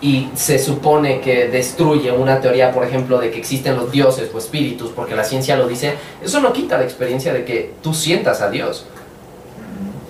y 0.00 0.28
se 0.34 0.58
supone 0.58 1.20
que 1.20 1.48
destruye 1.48 2.12
una 2.12 2.40
teoría, 2.40 2.70
por 2.70 2.84
ejemplo, 2.84 3.18
de 3.18 3.30
que 3.30 3.38
existen 3.38 3.76
los 3.76 3.90
dioses 3.90 4.30
o 4.32 4.38
espíritus, 4.38 4.90
porque 4.94 5.16
la 5.16 5.24
ciencia 5.24 5.56
lo 5.56 5.66
dice, 5.66 5.94
eso 6.22 6.40
no 6.40 6.52
quita 6.52 6.78
la 6.78 6.84
experiencia 6.84 7.32
de 7.32 7.44
que 7.44 7.72
tú 7.82 7.94
sientas 7.94 8.40
a 8.40 8.50
Dios. 8.50 8.86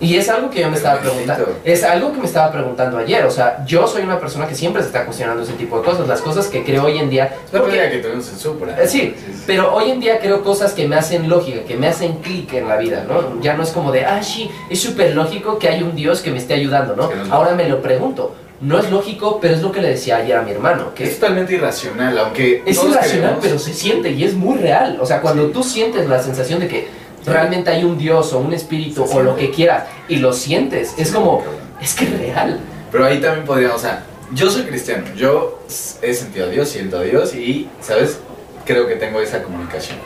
Y 0.00 0.16
es 0.16 0.28
algo 0.28 0.50
que 0.50 0.60
yo 0.60 0.66
me 0.68 0.74
Es 0.74 0.80
estaba 0.80 1.00
preguntando. 1.00 1.56
Es 1.64 1.82
algo 1.82 2.12
que 2.12 2.18
me 2.18 2.26
estaba 2.26 2.52
preguntando 2.52 2.98
ayer. 2.98 3.24
O 3.24 3.30
sea, 3.30 3.64
yo 3.66 3.86
soy 3.86 4.02
una 4.02 4.20
persona 4.20 4.46
que 4.46 4.54
siempre 4.54 4.82
se 4.82 4.88
está 4.88 5.04
cuestionando 5.04 5.42
ese 5.42 5.54
tipo 5.54 5.78
de 5.78 5.84
cosas. 5.84 6.06
Las 6.06 6.20
cosas 6.20 6.46
que 6.48 6.64
creo 6.64 6.84
hoy 6.84 6.98
en 6.98 7.08
día. 7.08 7.34
Porque- 7.50 7.88
que 7.90 7.98
tenemos 7.98 8.28
en 8.28 8.38
Supra. 8.38 8.76
Eh, 8.82 8.86
sí, 8.86 9.14
pero 9.46 9.74
hoy 9.74 9.90
en 9.90 10.00
día 10.00 10.18
creo 10.18 10.42
cosas 10.44 10.72
que 10.74 10.86
me 10.86 10.96
hacen 10.96 11.28
lógica, 11.28 11.60
que 11.66 11.76
me 11.76 11.88
hacen 11.88 12.16
clic 12.16 12.52
en 12.52 12.68
la 12.68 12.76
vida, 12.76 13.04
¿no? 13.08 13.40
Ya 13.40 13.54
no 13.54 13.62
es 13.62 13.70
como 13.70 13.90
de, 13.92 14.04
ah, 14.04 14.22
sí, 14.22 14.50
es 14.70 14.80
súper 14.80 15.14
lógico 15.14 15.58
que 15.58 15.68
hay 15.68 15.82
un 15.82 15.94
Dios 15.96 16.20
que 16.20 16.30
me 16.30 16.38
esté 16.38 16.54
ayudando, 16.54 16.94
¿no? 16.94 17.08
Que 17.08 17.16
no 17.16 17.22
es 17.24 17.30
Ahora 17.30 17.54
me 17.54 17.68
lo 17.68 17.80
pregunto. 17.80 18.34
No 18.58 18.78
es 18.78 18.90
lógico, 18.90 19.38
pero 19.40 19.54
es 19.54 19.60
lo 19.60 19.70
que 19.70 19.82
le 19.82 19.88
decía 19.90 20.16
ayer 20.16 20.34
a 20.36 20.40
mi 20.42 20.50
hermano, 20.50 20.94
que 20.94 21.04
Es 21.04 21.18
totalmente 21.20 21.52
irracional, 21.54 22.18
aunque 22.18 22.62
es 22.64 22.82
irracional, 22.82 23.04
queremos- 23.10 23.38
pero 23.42 23.58
se 23.58 23.74
siente 23.74 24.10
y 24.12 24.24
es 24.24 24.32
muy 24.34 24.56
real. 24.58 24.96
O 24.98 25.04
sea, 25.04 25.20
cuando 25.20 25.46
Sí. 25.46 25.52
tú 25.52 25.62
sientes 25.62 26.08
la 26.08 26.22
sensación 26.22 26.60
de 26.60 26.68
que 26.68 26.88
realmente 27.26 27.70
hay 27.70 27.84
un 27.84 27.98
Dios 27.98 28.32
o 28.32 28.38
un 28.38 28.52
espíritu 28.52 29.04
o 29.04 29.22
lo 29.22 29.36
que 29.36 29.50
quieras 29.50 29.84
y 30.08 30.16
lo 30.16 30.32
sientes, 30.32 30.94
es 30.96 31.10
como, 31.10 31.42
es 31.80 31.94
que 31.94 32.04
es 32.04 32.18
real. 32.18 32.60
Pero 32.90 33.04
ahí 33.04 33.20
también 33.20 33.44
podríamos, 33.44 33.76
o 33.76 33.80
sea, 33.80 34.04
yo 34.32 34.50
soy 34.50 34.62
cristiano, 34.62 35.04
yo 35.16 35.60
he 36.02 36.14
sentido 36.14 36.46
a 36.46 36.48
Dios, 36.48 36.68
siento 36.68 36.98
a 36.98 37.02
Dios 37.02 37.34
y, 37.34 37.68
¿sabes? 37.80 38.18
Creo 38.64 38.86
que 38.86 38.96
tengo 38.96 39.20
esa 39.20 39.42
comunicación. 39.42 39.98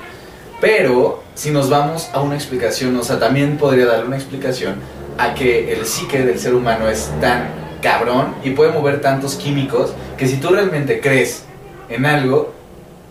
Pero 0.60 1.22
si 1.34 1.50
nos 1.50 1.70
vamos 1.70 2.10
a 2.12 2.20
una 2.20 2.34
explicación, 2.34 2.96
o 2.96 3.02
sea, 3.02 3.18
también 3.18 3.56
podría 3.56 3.86
darle 3.86 4.06
una 4.06 4.16
explicación 4.16 4.74
a 5.16 5.34
que 5.34 5.72
el 5.72 5.86
psique 5.86 6.22
del 6.22 6.38
ser 6.38 6.54
humano 6.54 6.88
es 6.88 7.10
tan 7.20 7.48
cabrón 7.80 8.34
y 8.44 8.50
puede 8.50 8.72
mover 8.72 9.00
tantos 9.00 9.36
químicos 9.36 9.92
que 10.18 10.26
si 10.26 10.36
tú 10.36 10.48
realmente 10.48 11.00
crees 11.00 11.44
en 11.88 12.04
algo, 12.04 12.52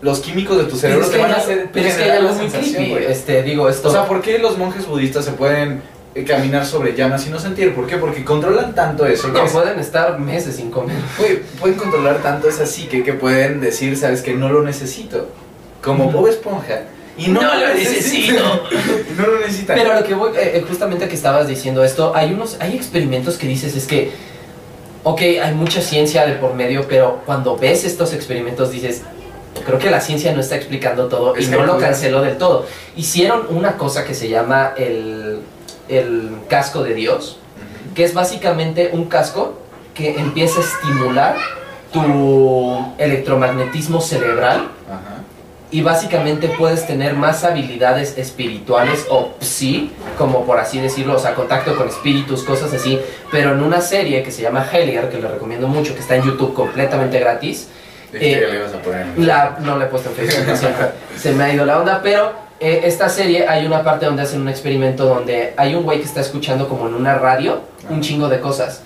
los 0.02 0.20
químicos 0.20 0.56
de 0.58 0.64
tu 0.64 0.76
cerebro 0.76 1.06
te 1.06 1.18
van 1.18 1.30
a 1.32 1.36
hacer 1.36 1.68
pero 1.72 1.86
es 1.88 1.94
que 1.94 2.04
hay 2.04 2.10
algo 2.10 2.32
muy 2.34 2.48
creepy. 2.48 2.94
Este, 3.08 3.42
digo, 3.42 3.68
esto. 3.68 3.88
O 3.88 3.92
sea, 3.92 4.06
¿por 4.06 4.22
qué 4.22 4.38
los 4.38 4.56
monjes 4.56 4.86
budistas 4.86 5.24
se 5.26 5.32
pueden 5.32 5.82
eh, 6.14 6.24
caminar 6.24 6.64
sobre 6.64 6.94
llamas 6.96 7.26
y 7.26 7.30
no 7.30 7.38
sentir? 7.38 7.74
¿Por 7.74 7.86
qué? 7.86 7.96
Porque 7.96 8.24
controlan 8.24 8.74
tanto 8.74 9.06
eso. 9.06 9.32
que 9.32 9.44
es- 9.44 9.52
pueden 9.52 9.78
estar 9.78 10.18
meses 10.18 10.56
sin 10.56 10.70
comer. 10.70 10.96
Pueden 11.60 11.76
controlar 11.76 12.22
tanto 12.22 12.48
esa 12.48 12.64
psique 12.66 13.02
que 13.02 13.12
pueden 13.12 13.60
decir, 13.60 13.96
sabes 13.96 14.22
que 14.22 14.32
no 14.34 14.48
lo 14.48 14.62
necesito. 14.62 15.28
Como. 15.82 16.10
Bob 16.10 16.28
Esponja. 16.28 16.82
Y 17.18 17.28
no, 17.28 17.42
No 17.42 17.48
lo 17.54 17.78
y 17.78 18.30
no 19.18 19.26
lo 19.26 19.40
necesitan. 19.40 19.76
Pero 19.76 19.94
lo 19.94 20.02
que 20.04 20.14
voy, 20.14 20.30
eh, 20.36 20.52
eh, 20.54 20.64
justamente 20.66 21.06
que 21.08 21.14
estabas 21.14 21.46
diciendo 21.46 21.84
esto, 21.84 22.12
hay 22.14 22.32
unos, 22.32 22.56
hay 22.60 22.74
experimentos 22.74 23.36
que 23.36 23.46
dices 23.46 23.76
es 23.76 23.86
que, 23.86 24.12
ok, 25.02 25.20
hay 25.42 25.54
mucha 25.54 25.82
ciencia 25.82 26.24
de 26.24 26.34
por 26.36 26.54
medio, 26.54 26.86
pero 26.88 27.20
cuando 27.26 27.58
ves 27.58 27.84
estos 27.84 28.14
experimentos 28.14 28.70
dices, 28.70 29.02
creo 29.70 29.78
que 29.78 29.90
la 29.90 30.00
ciencia 30.00 30.32
no 30.34 30.40
está 30.40 30.56
explicando 30.56 31.08
todo 31.08 31.34
y 31.36 31.40
Es 31.40 31.48
no 31.50 31.58
que- 31.58 31.66
lo 31.66 31.78
canceló 31.78 32.20
del 32.22 32.36
todo. 32.38 32.66
Hicieron 32.96 33.46
una 33.50 33.76
cosa 33.76 34.04
que 34.04 34.14
se 34.14 34.28
llama 34.28 34.72
el, 34.76 35.40
el 35.88 36.30
casco 36.48 36.82
de 36.82 36.94
Dios, 36.94 37.38
Ujú. 37.56 37.94
que 37.94 38.04
es 38.04 38.14
básicamente 38.14 38.90
un 38.92 39.06
casco 39.06 39.58
que 39.94 40.18
empieza 40.18 40.60
a 40.60 40.64
estimular 40.64 41.36
tu 41.92 42.94
electromagnetismo 42.98 44.00
cerebral 44.00 44.68
Ajá. 44.88 45.22
y 45.72 45.82
básicamente 45.82 46.48
puedes 46.56 46.86
tener 46.86 47.14
más 47.14 47.42
habilidades 47.44 48.16
espirituales 48.16 49.06
o 49.10 49.30
psi, 49.40 49.90
como 50.16 50.44
por 50.44 50.58
así 50.58 50.78
decirlo, 50.80 51.16
o 51.16 51.18
sea, 51.18 51.34
contacto 51.34 51.76
con 51.76 51.88
espíritus, 51.88 52.44
cosas 52.44 52.72
así, 52.72 52.98
pero 53.32 53.52
en 53.52 53.62
una 53.62 53.80
serie 53.80 54.22
que 54.22 54.30
se 54.30 54.42
llama 54.42 54.64
Hellier, 54.72 55.08
que 55.10 55.18
le 55.18 55.28
recomiendo 55.28 55.66
mucho, 55.68 55.94
que 55.94 56.00
está 56.00 56.14
en 56.16 56.22
YouTube 56.22 56.54
completamente 56.54 57.18
gratis, 57.18 57.68
Eh, 58.12 58.46
le 58.50 58.58
ibas 58.58 58.74
a 58.74 58.82
poner. 58.82 59.06
la, 59.18 59.56
no 59.60 59.76
la 59.78 59.84
he 59.84 59.88
puesto 59.88 60.08
en 60.10 60.16
Facebook, 60.16 60.56
siento, 60.56 60.78
se 61.16 61.32
me 61.32 61.44
ha 61.44 61.52
ido 61.54 61.64
la 61.64 61.78
onda, 61.78 62.00
pero 62.02 62.32
eh, 62.58 62.82
esta 62.84 63.08
serie 63.08 63.46
hay 63.48 63.64
una 63.66 63.82
parte 63.82 64.06
donde 64.06 64.22
hacen 64.22 64.40
un 64.40 64.48
experimento 64.48 65.04
donde 65.06 65.54
hay 65.56 65.74
un 65.74 65.84
güey 65.84 65.98
que 66.00 66.06
está 66.06 66.20
escuchando 66.20 66.68
como 66.68 66.88
en 66.88 66.94
una 66.94 67.14
radio 67.16 67.60
un 67.88 68.00
chingo 68.00 68.28
de 68.28 68.40
cosas 68.40 68.82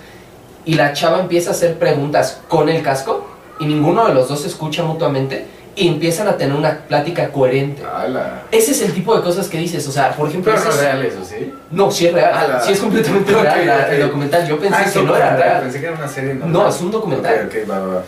y 0.65 0.75
la 0.75 0.93
chava 0.93 1.19
empieza 1.19 1.49
a 1.49 1.53
hacer 1.53 1.77
preguntas 1.77 2.41
con 2.47 2.69
el 2.69 2.81
casco 2.81 3.27
y 3.59 3.65
ninguno 3.65 4.07
de 4.07 4.13
los 4.13 4.27
dos 4.29 4.41
se 4.41 4.47
escucha 4.47 4.83
mutuamente 4.83 5.45
y 5.77 5.89
empiezan 5.89 6.27
a 6.29 6.37
tener 6.37 6.55
una 6.55 6.77
plática 6.87 7.29
coherente. 7.33 7.83
Ala. 7.83 8.43
Ese 8.49 8.71
es 8.71 8.81
el 8.81 8.93
tipo 8.93 9.13
de 9.13 9.21
cosas 9.21 9.49
que 9.49 9.57
dices, 9.57 9.85
o 9.87 9.91
sea, 9.91 10.11
por 10.13 10.29
ejemplo, 10.29 10.53
Pero 10.53 10.63
no 10.65 10.71
es 10.71 10.79
real 10.79 11.05
eso, 11.05 11.25
¿sí? 11.25 11.53
no, 11.71 11.91
sí 11.91 12.07
es 12.07 12.13
real, 12.13 12.33
Ala. 12.33 12.61
sí 12.61 12.71
es 12.71 12.79
completamente 12.79 13.33
real 13.33 13.65
la- 13.65 13.75
ok. 13.79 13.89
el 13.91 14.01
documental. 14.03 14.47
Yo 14.47 14.57
pensé 14.57 14.77
Ah, 14.79 14.89
que 14.93 15.01
no 15.03 15.15
era 15.17 15.35
real. 15.35 15.61
Pensé 15.63 15.79
que 15.81 15.85
era 15.87 15.95
una 15.97 16.07
serie 16.07 16.33
normal. 16.35 16.53
No, 16.53 16.69
es 16.69 16.79
un 16.81 16.91
documental. 16.91 17.33
Ok, 17.47 17.55
ok, 17.63 17.69
va, 17.69 17.79
va, 17.79 17.87
va. 17.95 18.01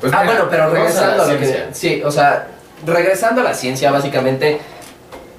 Pues 0.00 0.12
ah, 0.12 0.22
mira, 0.22 0.34
bueno, 0.34 0.48
pero 0.50 0.72
vamos 0.72 0.96
a 0.96 1.16
la 1.16 1.24
regresando 1.24 1.24
a, 1.24 1.32
lo 1.32 1.38
que... 1.38 1.66
Sí, 1.72 2.02
o 2.04 2.10
sea, 2.10 2.48
regresando 2.86 3.40
a 3.40 3.44
la 3.44 3.54
ciencia, 3.54 3.90
básicamente, 3.90 4.60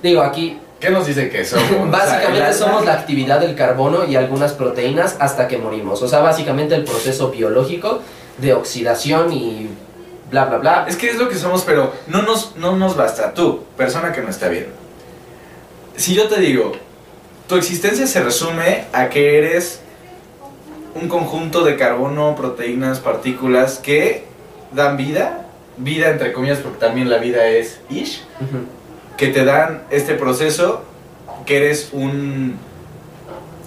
digo, 0.01 0.21
aquí, 0.21 0.59
¿Qué 0.79 0.89
nos 0.89 1.05
dice 1.05 1.29
que 1.29 1.43
somos? 1.43 1.65
O 1.71 1.73
sea, 1.75 1.85
básicamente 1.85 2.53
somos 2.53 2.85
la 2.85 2.93
actividad 2.93 3.41
del 3.41 3.55
carbono 3.55 4.05
y 4.05 4.15
algunas 4.15 4.53
proteínas 4.53 5.17
hasta 5.19 5.47
que 5.47 5.57
morimos. 5.57 6.01
O 6.01 6.07
sea, 6.07 6.19
básicamente 6.19 6.75
el 6.75 6.85
proceso 6.85 7.31
biológico 7.31 8.01
de 8.37 8.53
oxidación 8.53 9.33
y 9.33 9.69
bla, 10.31 10.45
bla, 10.45 10.57
bla. 10.57 10.85
Es 10.87 10.95
que 10.95 11.09
es 11.09 11.17
lo 11.17 11.27
que 11.27 11.35
somos, 11.35 11.63
pero 11.63 11.91
no 12.07 12.21
nos, 12.21 12.55
no 12.55 12.77
nos 12.77 12.95
basta. 12.95 13.33
Tú, 13.33 13.63
persona 13.75 14.13
que 14.13 14.21
no 14.21 14.29
está 14.29 14.47
viendo. 14.47 14.71
Si 15.97 16.15
yo 16.15 16.29
te 16.29 16.39
digo, 16.39 16.71
tu 17.47 17.55
existencia 17.55 18.07
se 18.07 18.23
resume 18.23 18.85
a 18.93 19.09
que 19.09 19.37
eres 19.37 19.81
un 20.95 21.09
conjunto 21.09 21.63
de 21.63 21.75
carbono, 21.75 22.35
proteínas, 22.35 22.99
partículas 22.99 23.79
que 23.79 24.28
dan 24.71 24.97
vida, 24.97 25.45
vida 25.77 26.09
entre 26.09 26.31
comillas, 26.33 26.59
porque 26.59 26.79
también 26.79 27.09
la 27.09 27.17
vida 27.17 27.47
es 27.47 27.79
ish, 27.89 28.23
que 29.17 29.27
te 29.27 29.43
dan 29.45 29.83
este 29.89 30.13
proceso, 30.15 30.83
que 31.45 31.57
eres 31.57 31.89
un 31.93 32.57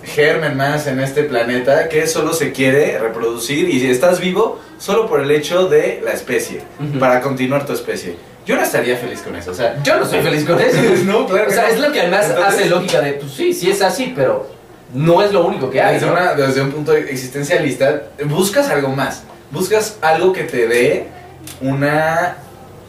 germen 0.05 0.57
más 0.57 0.87
en 0.89 0.99
este 1.01 1.23
planeta 1.25 1.89
que 1.89 2.07
solo 2.07 2.33
se 2.33 2.53
quiere 2.53 2.99
reproducir 2.99 3.69
y 3.69 3.79
si 3.81 3.89
estás 3.91 4.19
vivo 4.21 4.61
solo 4.79 5.07
por 5.09 5.21
el 5.21 5.31
hecho 5.31 5.69
de 5.69 6.01
la 6.05 6.13
especie, 6.13 6.63
para 6.99 7.21
continuar 7.21 7.65
tu 7.67 7.73
especie. 7.73 8.17
Yo 8.45 8.57
no 8.57 8.63
estaría 8.63 8.97
feliz 8.97 9.23
con 9.23 9.37
eso, 9.37 9.53
o 9.53 9.55
sea... 9.55 9.81
Yo 9.85 10.01
no 10.01 10.05
soy 10.05 10.21
feliz 10.21 10.45
con 10.45 10.61
eso. 10.61 10.77
no, 11.05 11.27
claro 11.29 11.49
O 11.49 11.53
sea, 11.53 11.63
no. 11.63 11.69
es 11.69 11.79
lo 11.79 11.93
que 11.93 12.01
además 12.01 12.27
Entonces, 12.29 12.55
hace 12.55 12.69
lógica 12.69 13.01
de, 13.01 13.13
pues 13.13 13.33
sí, 13.33 13.53
sí 13.55 13.71
es 13.71 13.81
así, 13.83 14.13
pero 14.17 14.51
no 14.93 15.23
es 15.23 15.33
lo 15.33 15.47
único 15.47 15.71
que 15.71 15.81
hay. 15.81 15.95
Desde, 15.95 16.07
¿no? 16.07 16.13
una- 16.13 16.35
desde 16.35 16.61
un 16.61 16.73
punto 16.73 16.93
existencialista, 16.93 18.03
buscas 18.25 18.69
algo 18.71 18.89
más. 18.89 19.23
Buscas 19.53 19.99
algo 20.01 20.33
que 20.33 20.45
te 20.45 20.67
dé 20.67 21.07
una 21.61 22.37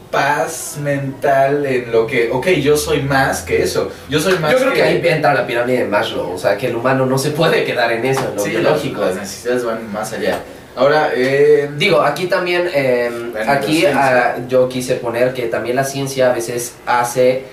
paz 0.09 0.77
mental 0.81 1.65
en 1.65 1.91
lo 1.91 2.07
que, 2.07 2.29
ok, 2.31 2.47
yo 2.61 2.77
soy 2.77 3.01
más 3.01 3.41
que 3.41 3.63
eso. 3.63 3.91
Yo 4.09 4.19
soy 4.19 4.37
más 4.37 4.53
Yo 4.53 4.59
creo 4.59 4.73
que 4.73 4.81
ahí 4.83 5.01
entra 5.03 5.33
la 5.33 5.45
pirámide 5.45 5.79
de 5.79 5.85
Maslow, 5.85 6.33
o 6.33 6.37
sea, 6.37 6.57
que 6.57 6.67
el 6.67 6.75
humano 6.75 7.05
no 7.05 7.17
se 7.17 7.31
puede 7.31 7.65
quedar 7.65 7.91
en 7.91 8.05
eso, 8.05 8.29
en 8.29 8.35
lo 8.35 8.43
Sí, 8.43 8.51
biológico. 8.51 9.01
Las 9.01 9.15
necesidades 9.15 9.65
van 9.65 9.91
más 9.91 10.13
allá. 10.13 10.39
Ahora, 10.75 11.11
eh, 11.15 11.69
Digo, 11.77 12.01
aquí 12.01 12.27
también, 12.27 12.69
eh, 12.73 13.11
aquí 13.47 13.85
ah, 13.85 14.37
yo 14.47 14.69
quise 14.69 14.95
poner 14.95 15.33
que 15.33 15.43
también 15.43 15.75
la 15.75 15.83
ciencia 15.83 16.31
a 16.31 16.33
veces 16.33 16.75
hace, 16.85 17.43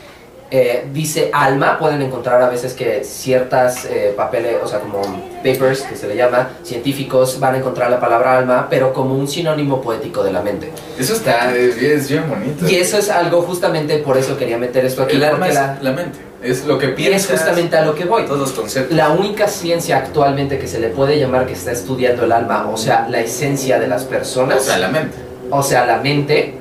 eh, 0.52 0.86
dice 0.92 1.30
alma, 1.32 1.78
pueden 1.78 2.02
encontrar 2.02 2.42
a 2.42 2.48
veces 2.48 2.74
que 2.74 3.04
ciertas 3.04 3.84
eh, 3.84 4.12
papeles, 4.16 4.56
o 4.62 4.66
sea, 4.66 4.80
como 4.80 5.00
papers, 5.44 5.82
que 5.82 5.94
se 5.94 6.08
le 6.08 6.16
llama, 6.16 6.50
científicos, 6.64 7.38
van 7.38 7.54
a 7.54 7.58
encontrar 7.58 7.88
la 7.88 8.00
palabra 8.00 8.38
alma, 8.38 8.66
pero 8.68 8.92
como 8.92 9.14
un 9.14 9.28
sinónimo 9.28 9.80
poético 9.80 10.24
de 10.24 10.32
la 10.32 10.42
mente. 10.42 10.72
eso 10.98 11.14
está, 11.14 11.54
es 11.54 11.78
bien, 11.78 11.92
es 11.92 12.08
bien 12.08 12.28
bonito. 12.28 12.68
Y 12.68 12.74
eso 12.74 12.98
es 12.98 13.10
algo 13.10 13.42
justamente, 13.42 13.98
por 13.98 14.18
eso 14.18 14.36
quería 14.36 14.58
meter 14.58 14.84
esto 14.84 15.02
aquí, 15.02 15.16
el 15.16 15.22
es 15.22 15.54
la, 15.54 15.78
la, 15.80 15.92
mente. 15.92 16.18
Es 16.42 16.64
lo 16.66 16.78
que 16.78 16.86
y 16.86 16.88
es 16.90 16.94
piensas. 16.94 17.30
justamente 17.30 17.76
a 17.76 17.84
lo 17.84 17.94
que 17.94 18.04
voy. 18.04 18.24
todos 18.24 18.40
los 18.40 18.52
conceptos. 18.52 18.96
La 18.96 19.10
única 19.10 19.46
ciencia 19.46 19.98
actualmente 19.98 20.58
que 20.58 20.66
se 20.66 20.80
le 20.80 20.88
puede 20.88 21.18
llamar 21.18 21.46
que 21.46 21.52
está 21.52 21.70
estudiando 21.70 22.24
el 22.24 22.32
alma, 22.32 22.68
o 22.68 22.76
sea, 22.76 23.06
la 23.08 23.20
esencia 23.20 23.78
de 23.78 23.86
las 23.86 24.04
personas, 24.04 24.62
o 24.62 24.64
sea, 24.64 24.78
la 24.78 24.88
mente. 24.88 25.16
o 25.50 25.62
sea, 25.62 25.86
la 25.86 25.98
mente, 25.98 26.54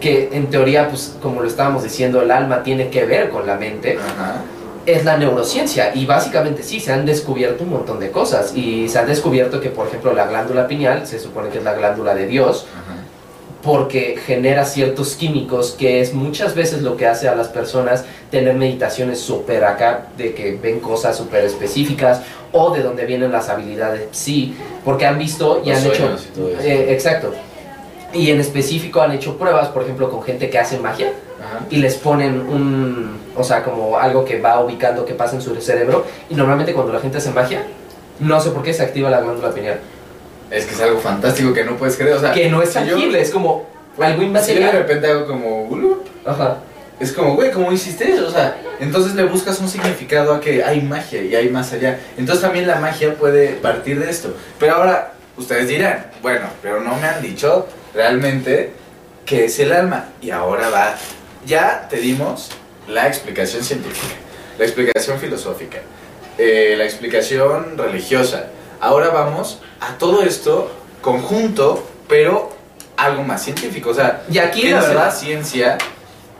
que 0.00 0.30
en 0.32 0.46
teoría, 0.48 0.88
pues 0.88 1.16
como 1.22 1.40
lo 1.42 1.48
estábamos 1.48 1.82
diciendo, 1.82 2.22
el 2.22 2.30
alma 2.30 2.62
tiene 2.62 2.90
que 2.90 3.04
ver 3.04 3.30
con 3.30 3.46
la 3.46 3.56
mente, 3.56 3.98
Ajá. 3.98 4.42
es 4.86 5.04
la 5.04 5.16
neurociencia. 5.16 5.94
Y 5.94 6.06
básicamente 6.06 6.62
sí, 6.62 6.80
se 6.80 6.92
han 6.92 7.04
descubierto 7.04 7.64
un 7.64 7.70
montón 7.70 8.00
de 8.00 8.10
cosas. 8.10 8.54
Y 8.56 8.88
se 8.88 8.98
han 8.98 9.06
descubierto 9.06 9.60
que, 9.60 9.70
por 9.70 9.86
ejemplo, 9.88 10.12
la 10.12 10.26
glándula 10.26 10.66
pineal, 10.66 11.06
se 11.06 11.18
supone 11.18 11.48
que 11.50 11.58
es 11.58 11.64
la 11.64 11.74
glándula 11.74 12.14
de 12.14 12.26
Dios, 12.26 12.66
Ajá. 12.72 12.96
porque 13.62 14.16
genera 14.24 14.64
ciertos 14.64 15.16
químicos 15.16 15.74
que 15.78 16.00
es 16.00 16.14
muchas 16.14 16.54
veces 16.54 16.82
lo 16.82 16.96
que 16.96 17.06
hace 17.06 17.28
a 17.28 17.34
las 17.34 17.48
personas 17.48 18.04
tener 18.30 18.54
meditaciones 18.54 19.20
súper 19.20 19.64
acá, 19.64 20.06
de 20.16 20.32
que 20.32 20.58
ven 20.62 20.80
cosas 20.80 21.16
súper 21.16 21.44
específicas 21.44 22.20
o 22.52 22.72
de 22.72 22.82
donde 22.82 23.04
vienen 23.04 23.32
las 23.32 23.48
habilidades 23.48 24.08
sí, 24.12 24.54
porque 24.84 25.06
han 25.06 25.18
visto 25.18 25.60
y 25.64 25.70
Los 25.70 25.78
han 25.78 25.86
hecho... 25.86 25.96
sueños 25.96 26.26
y 26.30 26.38
todo 26.38 26.48
eso. 26.50 26.60
Eh, 26.62 26.92
exacto. 26.92 27.34
Y 28.12 28.30
en 28.30 28.40
específico 28.40 29.00
han 29.02 29.12
hecho 29.12 29.36
pruebas, 29.36 29.68
por 29.68 29.82
ejemplo, 29.82 30.10
con 30.10 30.22
gente 30.22 30.48
que 30.48 30.58
hace 30.58 30.78
magia 30.78 31.12
Ajá. 31.44 31.64
y 31.68 31.76
les 31.76 31.94
ponen 31.96 32.40
un, 32.40 33.18
o 33.36 33.44
sea, 33.44 33.62
como 33.62 33.98
algo 33.98 34.24
que 34.24 34.40
va 34.40 34.60
ubicando 34.60 35.04
que 35.04 35.12
pasa 35.14 35.36
en 35.36 35.42
su 35.42 35.54
cerebro 35.60 36.06
y 36.30 36.34
normalmente 36.34 36.72
cuando 36.72 36.92
la 36.92 37.00
gente 37.00 37.18
hace 37.18 37.30
magia, 37.30 37.62
no 38.20 38.40
sé 38.40 38.50
por 38.50 38.62
qué 38.62 38.72
se 38.72 38.82
activa 38.82 39.10
la 39.10 39.20
glándula 39.20 39.50
pineal, 39.52 39.78
Es 40.50 40.64
que 40.64 40.74
es 40.74 40.80
algo 40.80 40.98
fantástico 41.00 41.52
que 41.52 41.62
no 41.64 41.76
puedes 41.76 41.96
creer. 41.96 42.14
O 42.16 42.20
sea, 42.20 42.32
que 42.32 42.48
no 42.48 42.62
es 42.62 42.70
si 42.70 42.80
yo- 42.86 42.92
tangible, 42.94 43.20
es 43.20 43.30
como 43.30 43.66
algo 43.98 44.06
Si 44.08 44.12
yo 44.14 44.18
de 44.20 44.24
inmaterial. 44.26 44.72
repente 44.72 45.06
hago 45.06 45.26
como. 45.26 45.68
Ajá. 46.24 46.56
Es 46.98 47.12
como, 47.12 47.34
güey, 47.34 47.50
¿cómo 47.52 47.70
hiciste 47.70 48.10
eso? 48.10 48.26
O 48.26 48.30
sea, 48.30 48.56
entonces 48.80 49.14
le 49.14 49.24
buscas 49.24 49.60
un 49.60 49.68
significado 49.68 50.32
a 50.34 50.40
que 50.40 50.64
hay 50.64 50.80
magia 50.80 51.22
y 51.22 51.34
hay 51.36 51.48
más 51.50 51.72
allá. 51.74 52.00
Entonces 52.16 52.42
también 52.42 52.66
la 52.66 52.76
magia 52.76 53.14
puede 53.14 53.50
partir 53.56 54.00
de 54.00 54.10
esto. 54.10 54.34
Pero 54.58 54.76
ahora, 54.76 55.12
ustedes 55.36 55.68
dirán, 55.68 56.06
bueno, 56.22 56.46
pero 56.62 56.80
no 56.80 56.96
me 56.96 57.06
han 57.06 57.20
dicho 57.22 57.66
realmente 57.94 58.72
qué 59.24 59.44
es 59.44 59.58
el 59.58 59.72
alma. 59.72 60.10
Y 60.20 60.30
ahora 60.30 60.70
va, 60.70 60.94
ya 61.46 61.86
te 61.88 61.96
dimos 61.98 62.50
la 62.88 63.06
explicación 63.08 63.62
científica, 63.62 64.14
la 64.58 64.64
explicación 64.64 65.18
filosófica, 65.18 65.78
eh, 66.38 66.74
la 66.76 66.84
explicación 66.84 67.76
religiosa. 67.76 68.46
Ahora 68.80 69.10
vamos 69.10 69.60
a 69.80 69.98
todo 69.98 70.22
esto 70.22 70.70
conjunto, 71.00 71.86
pero 72.08 72.50
algo 72.96 73.22
más 73.22 73.42
científico. 73.42 73.90
O 73.90 73.94
sea, 73.94 74.22
Y 74.30 74.38
aquí 74.38 74.62
¿qué 74.62 74.70
la 74.70 74.80
verdad... 74.80 75.06
la 75.06 75.10
ciencia 75.10 75.78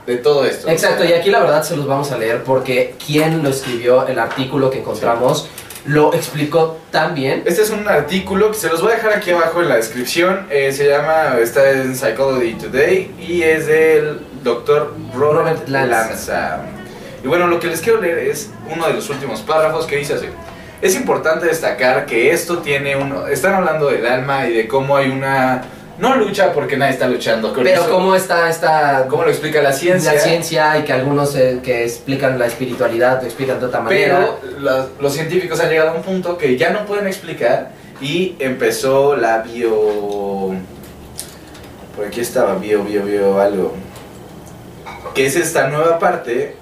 de 0.05 0.17
todo 0.17 0.45
esto? 0.45 0.69
Exacto, 0.69 1.05
y 1.05 1.13
aquí 1.13 1.29
la 1.29 1.39
verdad 1.39 1.63
se 1.63 1.75
los 1.75 1.85
vamos 1.85 2.11
a 2.11 2.17
leer 2.17 2.43
porque 2.43 2.95
quien 3.05 3.43
lo 3.43 3.49
escribió, 3.49 4.07
el 4.07 4.19
artículo 4.19 4.69
que 4.69 4.79
encontramos, 4.79 5.47
lo 5.85 6.13
explicó 6.13 6.77
tan 6.91 7.15
bien. 7.15 7.43
Este 7.45 7.61
es 7.61 7.69
un 7.69 7.87
artículo 7.87 8.51
que 8.51 8.57
se 8.57 8.69
los 8.69 8.81
voy 8.81 8.91
a 8.91 8.95
dejar 8.95 9.13
aquí 9.13 9.31
abajo 9.31 9.61
en 9.61 9.69
la 9.69 9.75
descripción. 9.75 10.47
eh, 10.49 10.71
se 10.71 10.89
llama, 10.89 11.37
está 11.41 11.69
en 11.71 11.95
Psychology 11.95 12.53
Today 12.53 13.11
y 13.19 13.43
es 13.43 13.67
del 13.67 14.19
doctor 14.43 14.93
Robert, 15.13 15.39
Robert 15.39 15.67
Lanza. 15.69 16.07
Lanza. 16.07 16.59
Y 17.23 17.27
bueno, 17.27 17.47
lo 17.47 17.59
que 17.59 17.67
les 17.67 17.81
quiero 17.81 17.99
leer 18.01 18.19
es 18.19 18.51
uno 18.73 18.87
de 18.87 18.93
los 18.93 19.09
últimos 19.09 19.41
párrafos 19.41 19.85
que 19.85 19.97
dice 19.97 20.13
así. 20.13 20.27
Es 20.81 20.95
importante 20.95 21.45
destacar 21.45 22.05
que 22.05 22.31
esto 22.31 22.59
tiene 22.59 22.95
uno. 22.95 23.27
Están 23.27 23.53
hablando 23.53 23.89
del 23.89 24.05
alma 24.05 24.47
y 24.47 24.53
de 24.53 24.67
cómo 24.67 24.95
hay 24.95 25.09
una 25.09 25.63
no 25.99 26.15
lucha 26.15 26.53
porque 26.53 26.77
nadie 26.77 26.93
está 26.93 27.07
luchando. 27.07 27.53
con 27.53 27.63
Pero 27.63 27.81
eso. 27.81 27.89
cómo 27.91 28.15
está 28.15 28.49
esta 28.49 29.05
¿Cómo 29.09 29.23
lo 29.23 29.29
explica 29.29 29.61
la 29.61 29.73
ciencia? 29.73 30.13
la 30.13 30.19
ciencia 30.19 30.79
y 30.79 30.83
que 30.83 30.93
algunos 30.93 31.35
eh, 31.35 31.59
que 31.61 31.83
explican 31.83 32.39
la 32.39 32.47
espiritualidad 32.47 33.21
lo 33.21 33.27
explican 33.27 33.59
de 33.59 33.65
otra 33.65 33.81
manera. 33.81 34.29
Pero 34.41 34.59
los, 34.59 34.87
los 34.99 35.13
científicos 35.13 35.59
han 35.59 35.69
llegado 35.69 35.91
a 35.91 35.93
un 35.93 36.01
punto 36.01 36.37
que 36.37 36.57
ya 36.57 36.71
no 36.71 36.85
pueden 36.85 37.07
explicar 37.07 37.71
y 38.01 38.35
empezó 38.39 39.15
la 39.15 39.39
bio... 39.39 40.53
Por 41.95 42.07
aquí 42.07 42.21
estaba, 42.21 42.55
bio, 42.55 42.83
bio, 42.83 43.03
bio, 43.03 43.41
algo. 43.41 43.73
Que 45.13 45.25
es 45.25 45.35
esta 45.35 45.67
nueva 45.67 45.99
parte... 45.99 46.55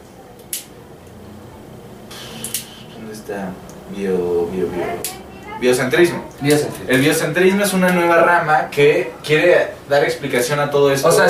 ¿Dónde 2.95 3.13
está? 3.13 3.49
Bio, 3.95 4.47
bio, 4.47 4.67
bio. 4.67 5.16
Biocentrismo. 5.59 6.23
Biocentrismo. 6.41 6.85
El 6.87 7.01
biocentrismo 7.01 7.63
es 7.63 7.73
una 7.73 7.89
nueva 7.89 8.17
rama 8.17 8.69
que 8.69 9.11
quiere 9.23 9.69
dar 9.89 10.03
explicación 10.03 10.59
a 10.59 10.69
todo 10.69 10.91
esto. 10.91 11.07
O 11.07 11.11
sea, 11.11 11.27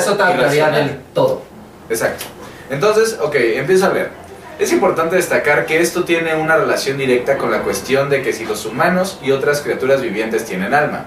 del 0.70 1.00
todo. 1.14 1.42
Exacto. 1.88 2.24
Entonces, 2.70 3.18
ok, 3.20 3.34
empiezo 3.34 3.86
a 3.86 3.90
ver. 3.90 4.10
Es 4.58 4.72
importante 4.72 5.16
destacar 5.16 5.66
que 5.66 5.80
esto 5.80 6.04
tiene 6.04 6.34
una 6.34 6.56
relación 6.56 6.98
directa 6.98 7.38
con 7.38 7.50
la 7.50 7.62
cuestión 7.62 8.10
de 8.10 8.22
que 8.22 8.32
si 8.32 8.44
los 8.44 8.66
humanos 8.66 9.18
y 9.22 9.30
otras 9.30 9.60
criaturas 9.60 10.02
vivientes 10.02 10.44
tienen 10.44 10.74
alma. 10.74 11.06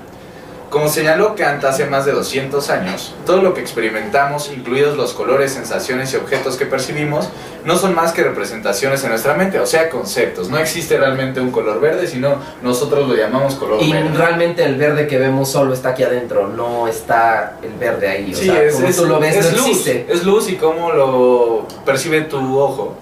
Como 0.71 0.87
señaló 0.87 1.35
Kant 1.35 1.61
hace 1.65 1.85
más 1.85 2.05
de 2.05 2.13
200 2.13 2.69
años, 2.69 3.13
todo 3.25 3.41
lo 3.41 3.53
que 3.53 3.59
experimentamos, 3.59 4.49
incluidos 4.55 4.95
los 4.95 5.11
colores, 5.11 5.51
sensaciones 5.51 6.13
y 6.13 6.15
objetos 6.15 6.55
que 6.55 6.65
percibimos, 6.65 7.27
no 7.65 7.75
son 7.77 7.93
más 7.93 8.13
que 8.13 8.23
representaciones 8.23 9.03
en 9.03 9.09
nuestra 9.09 9.33
mente, 9.33 9.59
o 9.59 9.65
sea, 9.65 9.89
conceptos. 9.89 10.49
No 10.49 10.57
existe 10.57 10.97
realmente 10.97 11.41
un 11.41 11.51
color 11.51 11.81
verde, 11.81 12.07
sino 12.07 12.37
nosotros 12.63 13.05
lo 13.09 13.15
llamamos 13.15 13.55
color 13.55 13.83
Y 13.83 13.91
verde. 13.91 14.17
realmente 14.17 14.63
el 14.63 14.75
verde 14.77 15.07
que 15.07 15.17
vemos 15.17 15.51
solo 15.51 15.73
está 15.73 15.89
aquí 15.89 16.03
adentro, 16.03 16.47
no 16.47 16.87
está 16.87 17.57
el 17.61 17.73
verde 17.73 18.07
ahí. 18.07 18.33
O 18.33 18.37
Sí, 18.37 18.45
sea, 18.45 18.63
es, 18.63 18.73
como 18.75 18.87
es- 18.87 18.95
tú 18.95 19.05
lo 19.07 19.19
ves, 19.19 19.35
es 19.35 19.51
no 19.51 19.57
luz, 19.57 19.67
existe. 19.67 20.05
es 20.07 20.23
luz 20.23 20.49
y 20.49 20.55
cómo 20.55 20.93
lo 20.93 21.67
percibe 21.85 22.21
tu 22.21 22.57
ojo. 22.57 22.95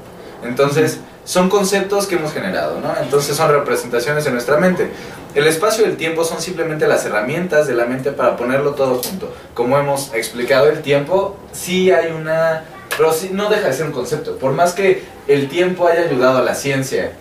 Entonces, 0.44 1.02
son 1.30 1.48
conceptos 1.48 2.08
que 2.08 2.16
hemos 2.16 2.34
generado, 2.34 2.82
¿no? 2.82 2.92
Entonces 3.00 3.38
son 3.38 3.52
representaciones 3.52 4.26
en 4.26 4.34
nuestra 4.34 4.58
mente. 4.58 4.90
El 5.36 5.46
espacio 5.46 5.86
y 5.86 5.88
el 5.88 5.96
tiempo 5.96 6.24
son 6.24 6.42
simplemente 6.42 6.88
las 6.88 7.06
herramientas 7.06 7.68
de 7.68 7.76
la 7.76 7.86
mente 7.86 8.12
para 8.12 8.36
ponerlo 8.36 8.72
todo 8.72 8.96
junto. 8.96 9.32
Como 9.54 9.78
hemos 9.78 10.12
explicado, 10.16 10.68
el 10.70 10.82
tiempo 10.82 11.38
sí 11.52 11.92
hay 11.92 12.14
una... 12.14 12.64
Pero 12.98 13.14
sí, 13.14 13.30
no 13.32 13.48
deja 13.48 13.68
de 13.68 13.74
ser 13.74 13.86
un 13.86 13.92
concepto. 13.92 14.38
Por 14.38 14.54
más 14.54 14.74
que 14.74 15.04
el 15.28 15.50
tiempo 15.50 15.88
haya 15.88 16.02
ayudado 16.02 16.40
a 16.40 16.42
la 16.42 16.56
ciencia 16.56 17.12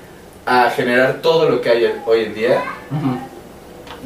a 0.46 0.70
generar 0.70 1.16
todo 1.20 1.50
lo 1.50 1.60
que 1.60 1.68
hay 1.68 2.00
hoy 2.06 2.24
en 2.24 2.34
día, 2.34 2.62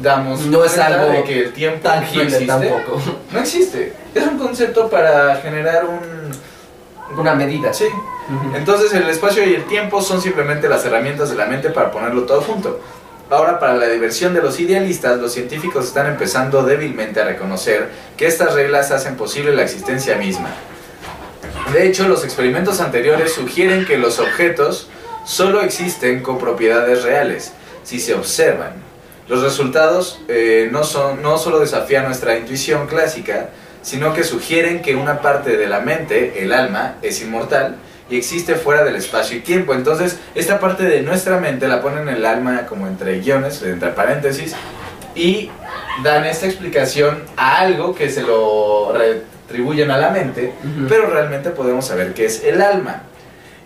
damos 0.01 0.41
No 0.47 0.65
es 0.65 0.77
algo 0.79 1.13
de 1.13 1.23
que 1.23 1.39
el 1.45 1.53
tiempo 1.53 1.87
no 1.87 2.01
existe. 2.01 2.45
tampoco. 2.45 3.01
No 3.31 3.39
existe. 3.39 3.93
Es 4.13 4.27
un 4.27 4.37
concepto 4.37 4.89
para 4.89 5.37
generar 5.37 5.85
un... 5.85 7.17
Una 7.17 7.35
medida. 7.35 7.71
Sí. 7.71 7.85
Entonces 8.55 8.93
el 8.93 9.09
espacio 9.09 9.47
y 9.47 9.53
el 9.53 9.65
tiempo 9.65 10.01
son 10.01 10.21
simplemente 10.21 10.69
las 10.69 10.85
herramientas 10.85 11.29
de 11.29 11.35
la 11.35 11.45
mente 11.45 11.69
para 11.69 11.91
ponerlo 11.91 12.23
todo 12.23 12.41
junto. 12.41 12.79
Ahora, 13.29 13.59
para 13.59 13.75
la 13.75 13.87
diversión 13.87 14.33
de 14.33 14.41
los 14.41 14.59
idealistas, 14.59 15.19
los 15.19 15.33
científicos 15.33 15.85
están 15.85 16.07
empezando 16.07 16.63
débilmente 16.63 17.21
a 17.21 17.25
reconocer 17.25 17.89
que 18.15 18.27
estas 18.27 18.53
reglas 18.53 18.91
hacen 18.91 19.15
posible 19.15 19.55
la 19.55 19.63
existencia 19.63 20.17
misma. 20.17 20.49
De 21.71 21.87
hecho, 21.87 22.07
los 22.07 22.23
experimentos 22.23 22.79
anteriores 22.79 23.33
sugieren 23.33 23.85
que 23.85 23.97
los 23.97 24.19
objetos 24.19 24.89
solo 25.25 25.61
existen 25.61 26.21
con 26.21 26.37
propiedades 26.37 27.03
reales, 27.03 27.53
si 27.83 27.99
se 27.99 28.13
observan. 28.13 28.73
Los 29.27 29.41
resultados 29.41 30.19
eh, 30.27 30.69
no, 30.71 30.83
son, 30.83 31.21
no 31.23 31.37
solo 31.37 31.59
desafían 31.59 32.05
nuestra 32.05 32.37
intuición 32.37 32.87
clásica, 32.87 33.49
sino 33.81 34.13
que 34.13 34.23
sugieren 34.23 34.81
que 34.81 34.95
una 34.95 35.21
parte 35.21 35.57
de 35.57 35.67
la 35.67 35.79
mente, 35.79 36.43
el 36.43 36.51
alma, 36.51 36.95
es 37.01 37.21
inmortal 37.21 37.77
y 38.09 38.17
existe 38.17 38.55
fuera 38.55 38.83
del 38.83 38.95
espacio 38.95 39.37
y 39.37 39.39
tiempo. 39.41 39.73
Entonces, 39.73 40.19
esta 40.35 40.59
parte 40.59 40.83
de 40.83 41.01
nuestra 41.01 41.39
mente 41.39 41.67
la 41.67 41.81
ponen 41.81 42.07
en 42.07 42.15
el 42.15 42.25
alma 42.25 42.65
como 42.67 42.87
entre 42.87 43.19
guiones, 43.19 43.61
entre 43.63 43.89
paréntesis, 43.89 44.53
y 45.15 45.49
dan 46.03 46.25
esta 46.25 46.45
explicación 46.47 47.23
a 47.37 47.59
algo 47.59 47.93
que 47.95 48.09
se 48.09 48.21
lo 48.23 48.91
retribuyen 48.93 49.91
a 49.91 49.97
la 49.97 50.09
mente, 50.09 50.53
pero 50.89 51.07
realmente 51.07 51.51
podemos 51.51 51.85
saber 51.85 52.13
qué 52.13 52.25
es 52.25 52.43
el 52.43 52.61
alma. 52.61 53.03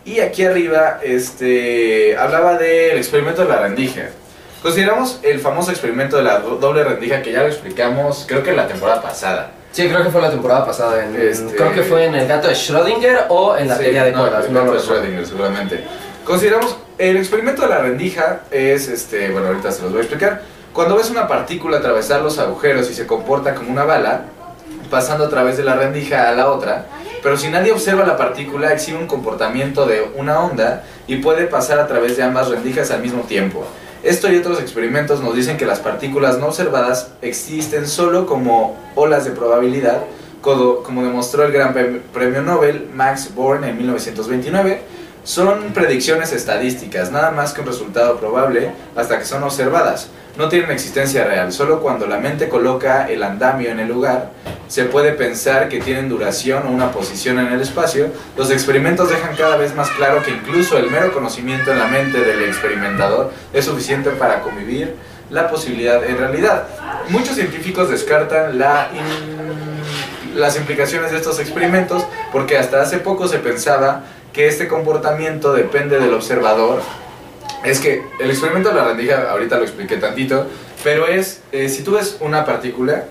Y 0.05 0.19
aquí 0.21 0.45
arriba 0.45 0.99
este, 1.03 2.15
hablaba 2.17 2.57
del 2.57 2.97
experimento 2.97 3.43
de 3.43 3.49
la 3.49 3.59
rendija. 3.61 4.03
Consideramos 4.61 5.19
el 5.23 5.39
famoso 5.39 5.71
experimento 5.71 6.17
de 6.17 6.23
la 6.23 6.39
do- 6.39 6.55
doble 6.57 6.83
rendija 6.83 7.21
que 7.21 7.31
ya 7.31 7.41
lo 7.43 7.47
explicamos, 7.47 8.25
creo 8.27 8.41
que 8.43 8.49
en 8.51 8.55
la 8.57 8.67
temporada 8.67 9.01
pasada. 9.01 9.51
Sí, 9.71 9.87
creo 9.87 10.03
que 10.03 10.09
fue 10.09 10.21
la 10.21 10.31
temporada 10.31 10.65
pasada. 10.65 11.03
en- 11.03 11.15
Este- 11.15 11.55
Creo 11.55 11.71
que 11.73 11.83
fue 11.83 12.05
en 12.05 12.15
el 12.15 12.27
gato 12.27 12.47
de 12.47 12.53
Schrödinger 12.55 13.25
o 13.29 13.55
en 13.55 13.67
la 13.67 13.75
Sí, 13.75 13.83
teoría 13.83 14.03
de 14.05 14.11
no, 14.11 14.19
cuerdas. 14.21 14.45
el 14.45 14.53
No, 14.53 14.59
gato 14.61 14.73
de. 14.73 14.79
Schrödinger, 14.79 15.25
seguramente. 15.25 15.83
Consideramos 16.25 16.77
el 16.97 17.17
experimento 17.17 17.61
de 17.61 17.67
la 17.69 17.77
rendija 17.79 18.41
es 18.51 18.87
este, 18.87 19.29
bueno, 19.29 19.47
ahorita 19.47 19.71
se 19.71 19.81
los 19.83 19.91
voy 19.91 19.99
a 19.99 20.03
explicar. 20.03 20.41
Cuando 20.73 20.95
ves 20.97 21.09
una 21.09 21.27
partícula 21.27 21.77
atravesar 21.77 22.21
los 22.21 22.37
agujeros 22.39 22.89
y 22.89 22.93
se 22.93 23.05
comporta 23.07 23.53
como 23.55 23.71
una 23.71 23.83
bala, 23.83 24.21
pasando 24.89 25.25
a 25.25 25.29
través 25.29 25.57
de 25.57 25.63
la 25.63 25.75
rendija 25.75 26.29
a 26.29 26.31
la 26.33 26.49
otra, 26.49 26.85
pero 27.23 27.35
si 27.37 27.49
nadie 27.49 27.71
observa 27.71 28.05
la 28.05 28.15
partícula, 28.17 28.71
exhibe 28.73 28.97
un 28.97 29.07
comportamiento 29.07 29.85
de 29.85 30.11
una 30.15 30.39
onda 30.39 30.83
y 31.07 31.17
puede 31.17 31.45
pasar 31.47 31.79
a 31.79 31.87
través 31.87 32.15
de 32.17 32.23
ambas 32.23 32.47
rendijas 32.49 32.89
al 32.91 33.01
mismo 33.01 33.23
tiempo. 33.23 33.65
Esto 34.03 34.31
y 34.31 34.37
otros 34.37 34.59
experimentos 34.61 35.21
nos 35.21 35.35
dicen 35.35 35.57
que 35.57 35.65
las 35.65 35.79
partículas 35.79 36.37
no 36.39 36.47
observadas 36.47 37.09
existen 37.21 37.87
solo 37.87 38.25
como 38.25 38.75
olas 38.95 39.25
de 39.25 39.31
probabilidad, 39.31 40.03
como, 40.41 40.83
demostró 41.03 41.43
el 41.43 41.51
gran 41.51 41.73
Pre- 41.73 42.01
premio 42.13 42.41
Nobel 42.41 42.89
Max 42.93 43.33
Born 43.35 43.63
en 43.63 43.75
1929. 43.77 44.81
Son 45.23 45.73
predicciones 45.73 46.31
estadísticas, 46.31 47.11
nada 47.11 47.31
más 47.31 47.53
que 47.53 47.61
un 47.61 47.67
resultado 47.67 48.17
probable 48.17 48.71
hasta 48.95 49.19
que 49.19 49.25
son 49.25 49.43
observadas. 49.43 50.07
No 50.37 50.49
tienen 50.49 50.69
existencia 50.69 51.23
real, 51.23 51.51
solo 51.51 51.81
cuando 51.81 52.05
la 52.05 52.19
mente 52.19 52.47
coloca 52.47 53.09
el 53.09 53.23
andamio 53.23 53.71
en 53.71 53.79
el 53.79 53.87
lugar, 53.87 54.29
se 54.67 54.85
puede 54.85 55.13
pensar 55.13 55.67
que 55.67 55.79
tienen 55.79 56.09
duración 56.09 56.67
o 56.67 56.69
una 56.69 56.91
posición 56.91 57.39
en 57.39 57.47
el 57.47 57.61
espacio. 57.61 58.11
Los 58.37 58.51
experimentos 58.51 59.09
dejan 59.09 59.35
cada 59.35 59.57
vez 59.57 59.73
más 59.73 59.89
claro 59.89 60.21
que 60.21 60.29
incluso 60.29 60.77
el 60.77 60.91
mero 60.91 61.11
conocimiento 61.11 61.71
en 61.71 61.79
la 61.79 61.87
mente 61.87 62.21
del 62.21 62.43
experimentador 62.43 63.31
es 63.51 63.65
suficiente 63.65 64.11
para 64.11 64.41
convivir 64.41 64.93
la 65.31 65.49
posibilidad 65.49 66.03
en 66.03 66.19
realidad. 66.19 66.67
Muchos 67.09 67.35
científicos 67.35 67.89
descartan 67.89 68.59
la 68.59 68.89
las 70.35 70.55
implicaciones 70.55 71.09
de 71.09 71.17
estos 71.17 71.39
experimentos 71.39 72.05
porque 72.31 72.59
hasta 72.59 72.79
hace 72.81 72.99
poco 72.99 73.27
se 73.27 73.39
pensaba 73.39 74.03
que 74.33 74.47
este 74.47 74.67
comportamiento 74.67 75.51
depende 75.51 75.99
del 75.99 76.13
observador. 76.13 76.81
Es 77.63 77.79
que 77.79 78.03
el 78.19 78.29
experimento 78.29 78.69
de 78.69 78.75
la 78.75 78.85
rendija, 78.85 79.29
ahorita 79.31 79.57
lo 79.57 79.63
expliqué 79.63 79.97
tantito, 79.97 80.45
pero 80.83 81.07
es, 81.07 81.41
eh, 81.51 81.69
si 81.69 81.83
tú 81.83 81.93
ves 81.93 82.17
una 82.21 82.45
partícula, 82.45 83.03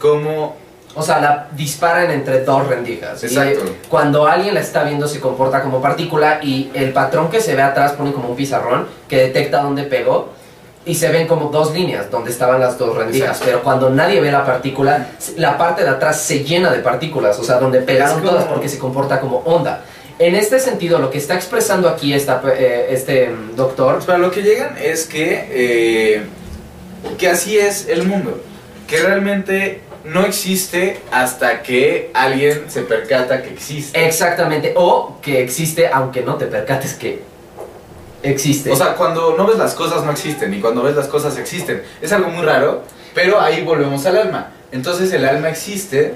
como 0.00 0.56
O 0.98 1.02
sea, 1.02 1.20
la 1.20 1.48
disparan 1.54 2.10
entre 2.10 2.42
dos 2.42 2.66
rendijas. 2.68 3.22
Y, 3.22 3.26
Exacto. 3.26 3.66
eh, 3.66 3.76
cuando 3.90 4.26
alguien 4.26 4.54
la 4.54 4.60
está 4.60 4.82
viendo 4.82 5.06
se 5.06 5.20
comporta 5.20 5.60
como 5.60 5.82
partícula 5.82 6.38
y 6.42 6.70
el 6.72 6.94
patrón 6.94 7.28
que 7.30 7.42
se 7.42 7.54
ve 7.54 7.60
atrás 7.60 7.92
pone 7.92 8.12
como 8.14 8.30
un 8.30 8.36
pizarrón 8.36 8.86
que 9.06 9.18
detecta 9.18 9.60
dónde 9.62 9.82
pegó 9.82 10.30
y 10.86 10.94
se 10.94 11.10
ven 11.10 11.26
como 11.26 11.50
dos 11.50 11.74
líneas 11.74 12.10
donde 12.10 12.30
estaban 12.30 12.60
las 12.60 12.78
dos 12.78 12.96
rendijas. 12.96 13.28
Exacto. 13.28 13.44
Pero 13.44 13.62
cuando 13.62 13.90
nadie 13.90 14.22
ve 14.22 14.32
la 14.32 14.46
partícula, 14.46 15.08
la 15.36 15.58
parte 15.58 15.82
de 15.82 15.90
atrás 15.90 16.18
se 16.22 16.42
llena 16.44 16.70
de 16.70 16.78
partículas, 16.78 17.38
o 17.38 17.44
sea, 17.44 17.58
donde 17.58 17.80
pegaron 17.82 18.20
como- 18.20 18.30
todas 18.30 18.44
porque 18.46 18.66
se 18.70 18.78
comporta 18.78 19.20
como 19.20 19.40
onda. 19.40 19.82
En 20.18 20.34
este 20.34 20.58
sentido, 20.58 20.98
lo 20.98 21.10
que 21.10 21.18
está 21.18 21.34
expresando 21.34 21.88
aquí 21.88 22.14
esta, 22.14 22.42
eh, 22.56 22.86
este 22.90 23.30
doctor 23.54 24.04
Para 24.04 24.18
lo 24.18 24.30
que 24.30 24.42
llegan 24.42 24.76
es 24.82 25.04
que, 25.04 25.46
eh, 25.50 26.22
que 27.18 27.28
así 27.28 27.58
es 27.58 27.88
el 27.88 28.06
mundo. 28.06 28.42
Que 28.86 29.02
realmente 29.02 29.80
no 30.04 30.24
existe 30.24 31.00
hasta 31.10 31.62
que 31.62 32.10
alguien 32.14 32.70
se 32.70 32.82
percata 32.82 33.42
que 33.42 33.50
existe. 33.50 34.06
Exactamente, 34.06 34.72
o 34.76 35.18
que 35.20 35.42
existe 35.42 35.88
aunque 35.92 36.22
no 36.22 36.36
te 36.36 36.46
percates 36.46 36.94
que 36.94 37.22
existe. 38.22 38.70
O 38.70 38.76
sea, 38.76 38.94
cuando 38.94 39.36
no 39.36 39.46
ves 39.46 39.58
las 39.58 39.74
cosas 39.74 40.04
no 40.04 40.12
existen 40.12 40.54
y 40.54 40.60
cuando 40.60 40.82
ves 40.82 40.96
las 40.96 41.08
cosas 41.08 41.36
existen. 41.36 41.82
Es 42.00 42.12
algo 42.12 42.30
muy 42.30 42.44
raro, 42.44 42.84
pero 43.14 43.40
ahí 43.40 43.62
volvemos 43.62 44.06
al 44.06 44.16
alma. 44.16 44.52
Entonces 44.72 45.12
el 45.12 45.24
alma 45.26 45.50
existe, 45.50 46.14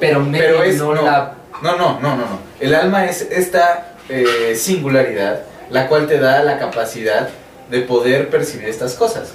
pero, 0.00 0.26
pero 0.32 0.62
es... 0.62 0.76
no, 0.76 0.94
no, 0.94 1.02
la... 1.02 1.34
no, 1.62 1.76
no, 1.76 2.00
no, 2.00 2.16
no, 2.16 2.22
no. 2.22 2.38
El 2.60 2.74
alma 2.74 3.06
es 3.06 3.22
esta 3.22 3.94
eh, 4.08 4.54
singularidad, 4.56 5.42
la 5.70 5.88
cual 5.88 6.06
te 6.06 6.18
da 6.18 6.42
la 6.42 6.58
capacidad 6.58 7.28
de 7.70 7.80
poder 7.82 8.30
percibir 8.30 8.68
estas 8.68 8.94
cosas. 8.94 9.34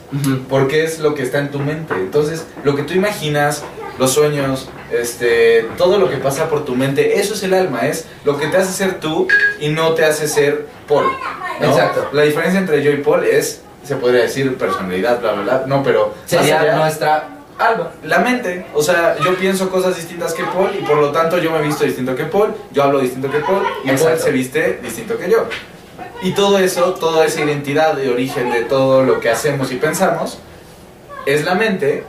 Porque 0.49 0.83
es 0.83 0.99
lo 0.99 1.13
que 1.13 1.23
está 1.23 1.39
en 1.39 1.51
tu 1.51 1.59
mente. 1.59 1.93
Entonces, 1.95 2.45
lo 2.63 2.75
que 2.75 2.83
tú 2.83 2.93
imaginas, 2.93 3.63
los 3.99 4.11
sueños, 4.11 4.69
este, 4.91 5.67
todo 5.77 5.99
lo 5.99 6.09
que 6.09 6.17
pasa 6.17 6.49
por 6.49 6.65
tu 6.65 6.75
mente, 6.75 7.19
eso 7.19 7.35
es 7.35 7.43
el 7.43 7.53
alma, 7.53 7.87
es 7.87 8.07
lo 8.25 8.37
que 8.37 8.47
te 8.47 8.57
hace 8.57 8.73
ser 8.73 8.99
tú 8.99 9.27
y 9.59 9.69
no 9.69 9.93
te 9.93 10.05
hace 10.05 10.27
ser 10.27 10.67
Paul. 10.87 11.05
¿no? 11.59 11.67
Exacto. 11.67 12.09
La 12.11 12.23
diferencia 12.23 12.59
entre 12.59 12.81
yo 12.81 12.91
y 12.91 12.97
Paul 12.97 13.23
es, 13.23 13.61
se 13.83 13.95
podría 13.95 14.23
decir 14.23 14.57
personalidad, 14.57 15.19
bla, 15.19 15.33
bla, 15.33 15.43
bla, 15.43 15.63
no, 15.67 15.83
pero 15.83 16.13
Sería 16.25 16.61
allá, 16.61 16.75
nuestra 16.77 17.29
Alba. 17.59 17.91
la 18.03 18.19
mente. 18.19 18.65
O 18.73 18.81
sea, 18.81 19.15
yo 19.23 19.35
pienso 19.35 19.69
cosas 19.69 19.95
distintas 19.95 20.33
que 20.33 20.43
Paul 20.43 20.71
y 20.77 20.83
por 20.83 20.97
lo 20.97 21.11
tanto 21.11 21.37
yo 21.37 21.51
me 21.51 21.59
he 21.59 21.61
visto 21.61 21.83
distinto 21.83 22.15
que 22.15 22.25
Paul, 22.25 22.53
yo 22.71 22.83
hablo 22.83 22.99
distinto 22.99 23.29
que 23.31 23.39
Paul 23.39 23.63
y 23.83 23.87
Paul 23.87 23.97
Exacto. 23.97 24.23
se 24.23 24.31
viste 24.31 24.79
distinto 24.81 25.17
que 25.17 25.29
yo. 25.29 25.45
Y 26.21 26.31
todo 26.31 26.57
eso, 26.57 26.93
toda 26.93 27.25
esa 27.25 27.41
identidad 27.41 27.95
de 27.95 28.09
origen 28.09 28.51
de 28.51 28.61
todo 28.63 29.03
lo 29.03 29.19
que 29.19 29.29
hacemos 29.29 29.71
y 29.71 29.75
pensamos 29.75 30.39
es 31.25 31.43
la 31.43 31.55
mente, 31.55 32.03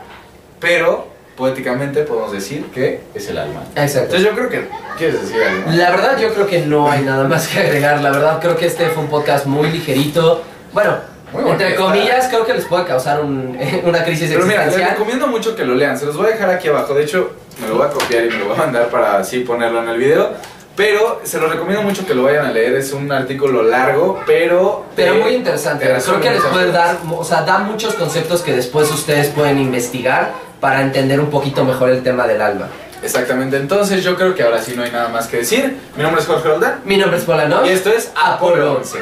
pero 0.60 1.08
poéticamente 1.36 2.02
podemos 2.02 2.32
decir 2.32 2.66
que 2.66 3.00
es 3.14 3.28
el 3.28 3.38
alma. 3.38 3.64
Exacto. 3.74 4.16
Entonces 4.16 4.28
yo 4.28 4.34
creo 4.36 4.48
que 4.48 4.68
quieres 4.96 5.20
decir 5.20 5.42
algo. 5.42 5.70
La 5.72 5.90
verdad 5.90 6.18
yo 6.18 6.32
creo 6.32 6.46
que 6.46 6.60
no 6.60 6.90
hay 6.90 7.02
nada 7.02 7.26
más 7.26 7.48
que 7.48 7.58
agregar. 7.60 8.00
La 8.00 8.10
verdad 8.10 8.40
creo 8.40 8.56
que 8.56 8.66
este 8.66 8.88
fue 8.90 9.02
un 9.02 9.10
podcast 9.10 9.46
muy 9.46 9.70
ligerito. 9.70 10.42
Bueno, 10.72 10.96
Muy 11.34 11.50
entre 11.50 11.74
comillas 11.74 12.28
creo 12.28 12.46
que 12.46 12.54
les 12.54 12.64
puede 12.64 12.84
causar 12.84 13.20
un- 13.22 13.58
una 13.84 14.04
crisis 14.04 14.30
Pero 14.32 14.46
mira, 14.46 14.58
les 14.60 14.68
existencial. 14.68 14.90
recomiendo 14.92 15.26
mucho 15.26 15.54
que 15.56 15.64
lo 15.64 15.74
lean. 15.74 15.98
Se 15.98 16.06
los 16.06 16.16
voy 16.16 16.28
a 16.28 16.30
dejar 16.30 16.50
aquí 16.50 16.68
abajo. 16.68 16.94
De 16.94 17.02
hecho, 17.04 17.32
me 17.60 17.68
lo 17.68 17.76
voy 17.76 17.86
a 17.86 17.90
copiar 17.90 18.24
y 18.24 18.28
me 18.28 18.38
lo 18.38 18.44
voy 18.46 18.54
a 18.54 18.58
mandar 18.58 18.88
para 18.88 19.18
así 19.18 19.40
ponerlo 19.40 19.82
en 19.82 19.88
el 19.88 19.98
video. 19.98 20.30
Pero 20.76 21.20
se 21.22 21.38
los 21.38 21.48
recomiendo 21.50 21.82
mucho 21.82 22.04
que 22.04 22.14
lo 22.14 22.24
vayan 22.24 22.46
a 22.46 22.50
leer. 22.50 22.74
Es 22.74 22.92
un 22.92 23.10
artículo 23.12 23.62
largo, 23.62 24.20
pero... 24.26 24.84
Pero 24.96 25.14
eh, 25.14 25.18
muy 25.22 25.34
interesante. 25.34 25.86
te 25.86 26.02
Creo 26.02 26.20
que 26.20 26.30
les 26.30 26.42
puede 26.42 26.72
dar, 26.72 26.96
o 27.16 27.22
sea, 27.22 27.42
da 27.42 27.58
muchos 27.58 27.94
conceptos 27.94 28.42
que 28.42 28.52
después 28.56 28.90
ustedes 28.90 29.28
pueden 29.28 29.58
investigar 29.60 30.32
para 30.60 30.80
entender 30.80 31.20
un 31.20 31.30
poquito 31.30 31.64
mejor 31.64 31.90
el 31.90 32.02
tema 32.02 32.26
del 32.26 32.42
alma. 32.42 32.66
Exactamente. 33.04 33.56
Entonces 33.56 34.02
yo 34.02 34.16
creo 34.16 34.34
que 34.34 34.42
ahora 34.42 34.60
sí 34.62 34.72
no 34.74 34.82
hay 34.82 34.90
nada 34.90 35.08
más 35.10 35.28
que 35.28 35.36
decir. 35.38 35.78
Mi 35.96 36.02
nombre 36.02 36.20
es 36.20 36.26
Jorge 36.26 36.48
Roldán. 36.48 36.80
Mi 36.84 36.96
nombre 36.96 37.18
es 37.18 37.24
Polano. 37.24 37.64
Y 37.64 37.68
esto 37.68 37.90
es 37.90 38.10
Apolo 38.16 38.72
11. 38.78 38.98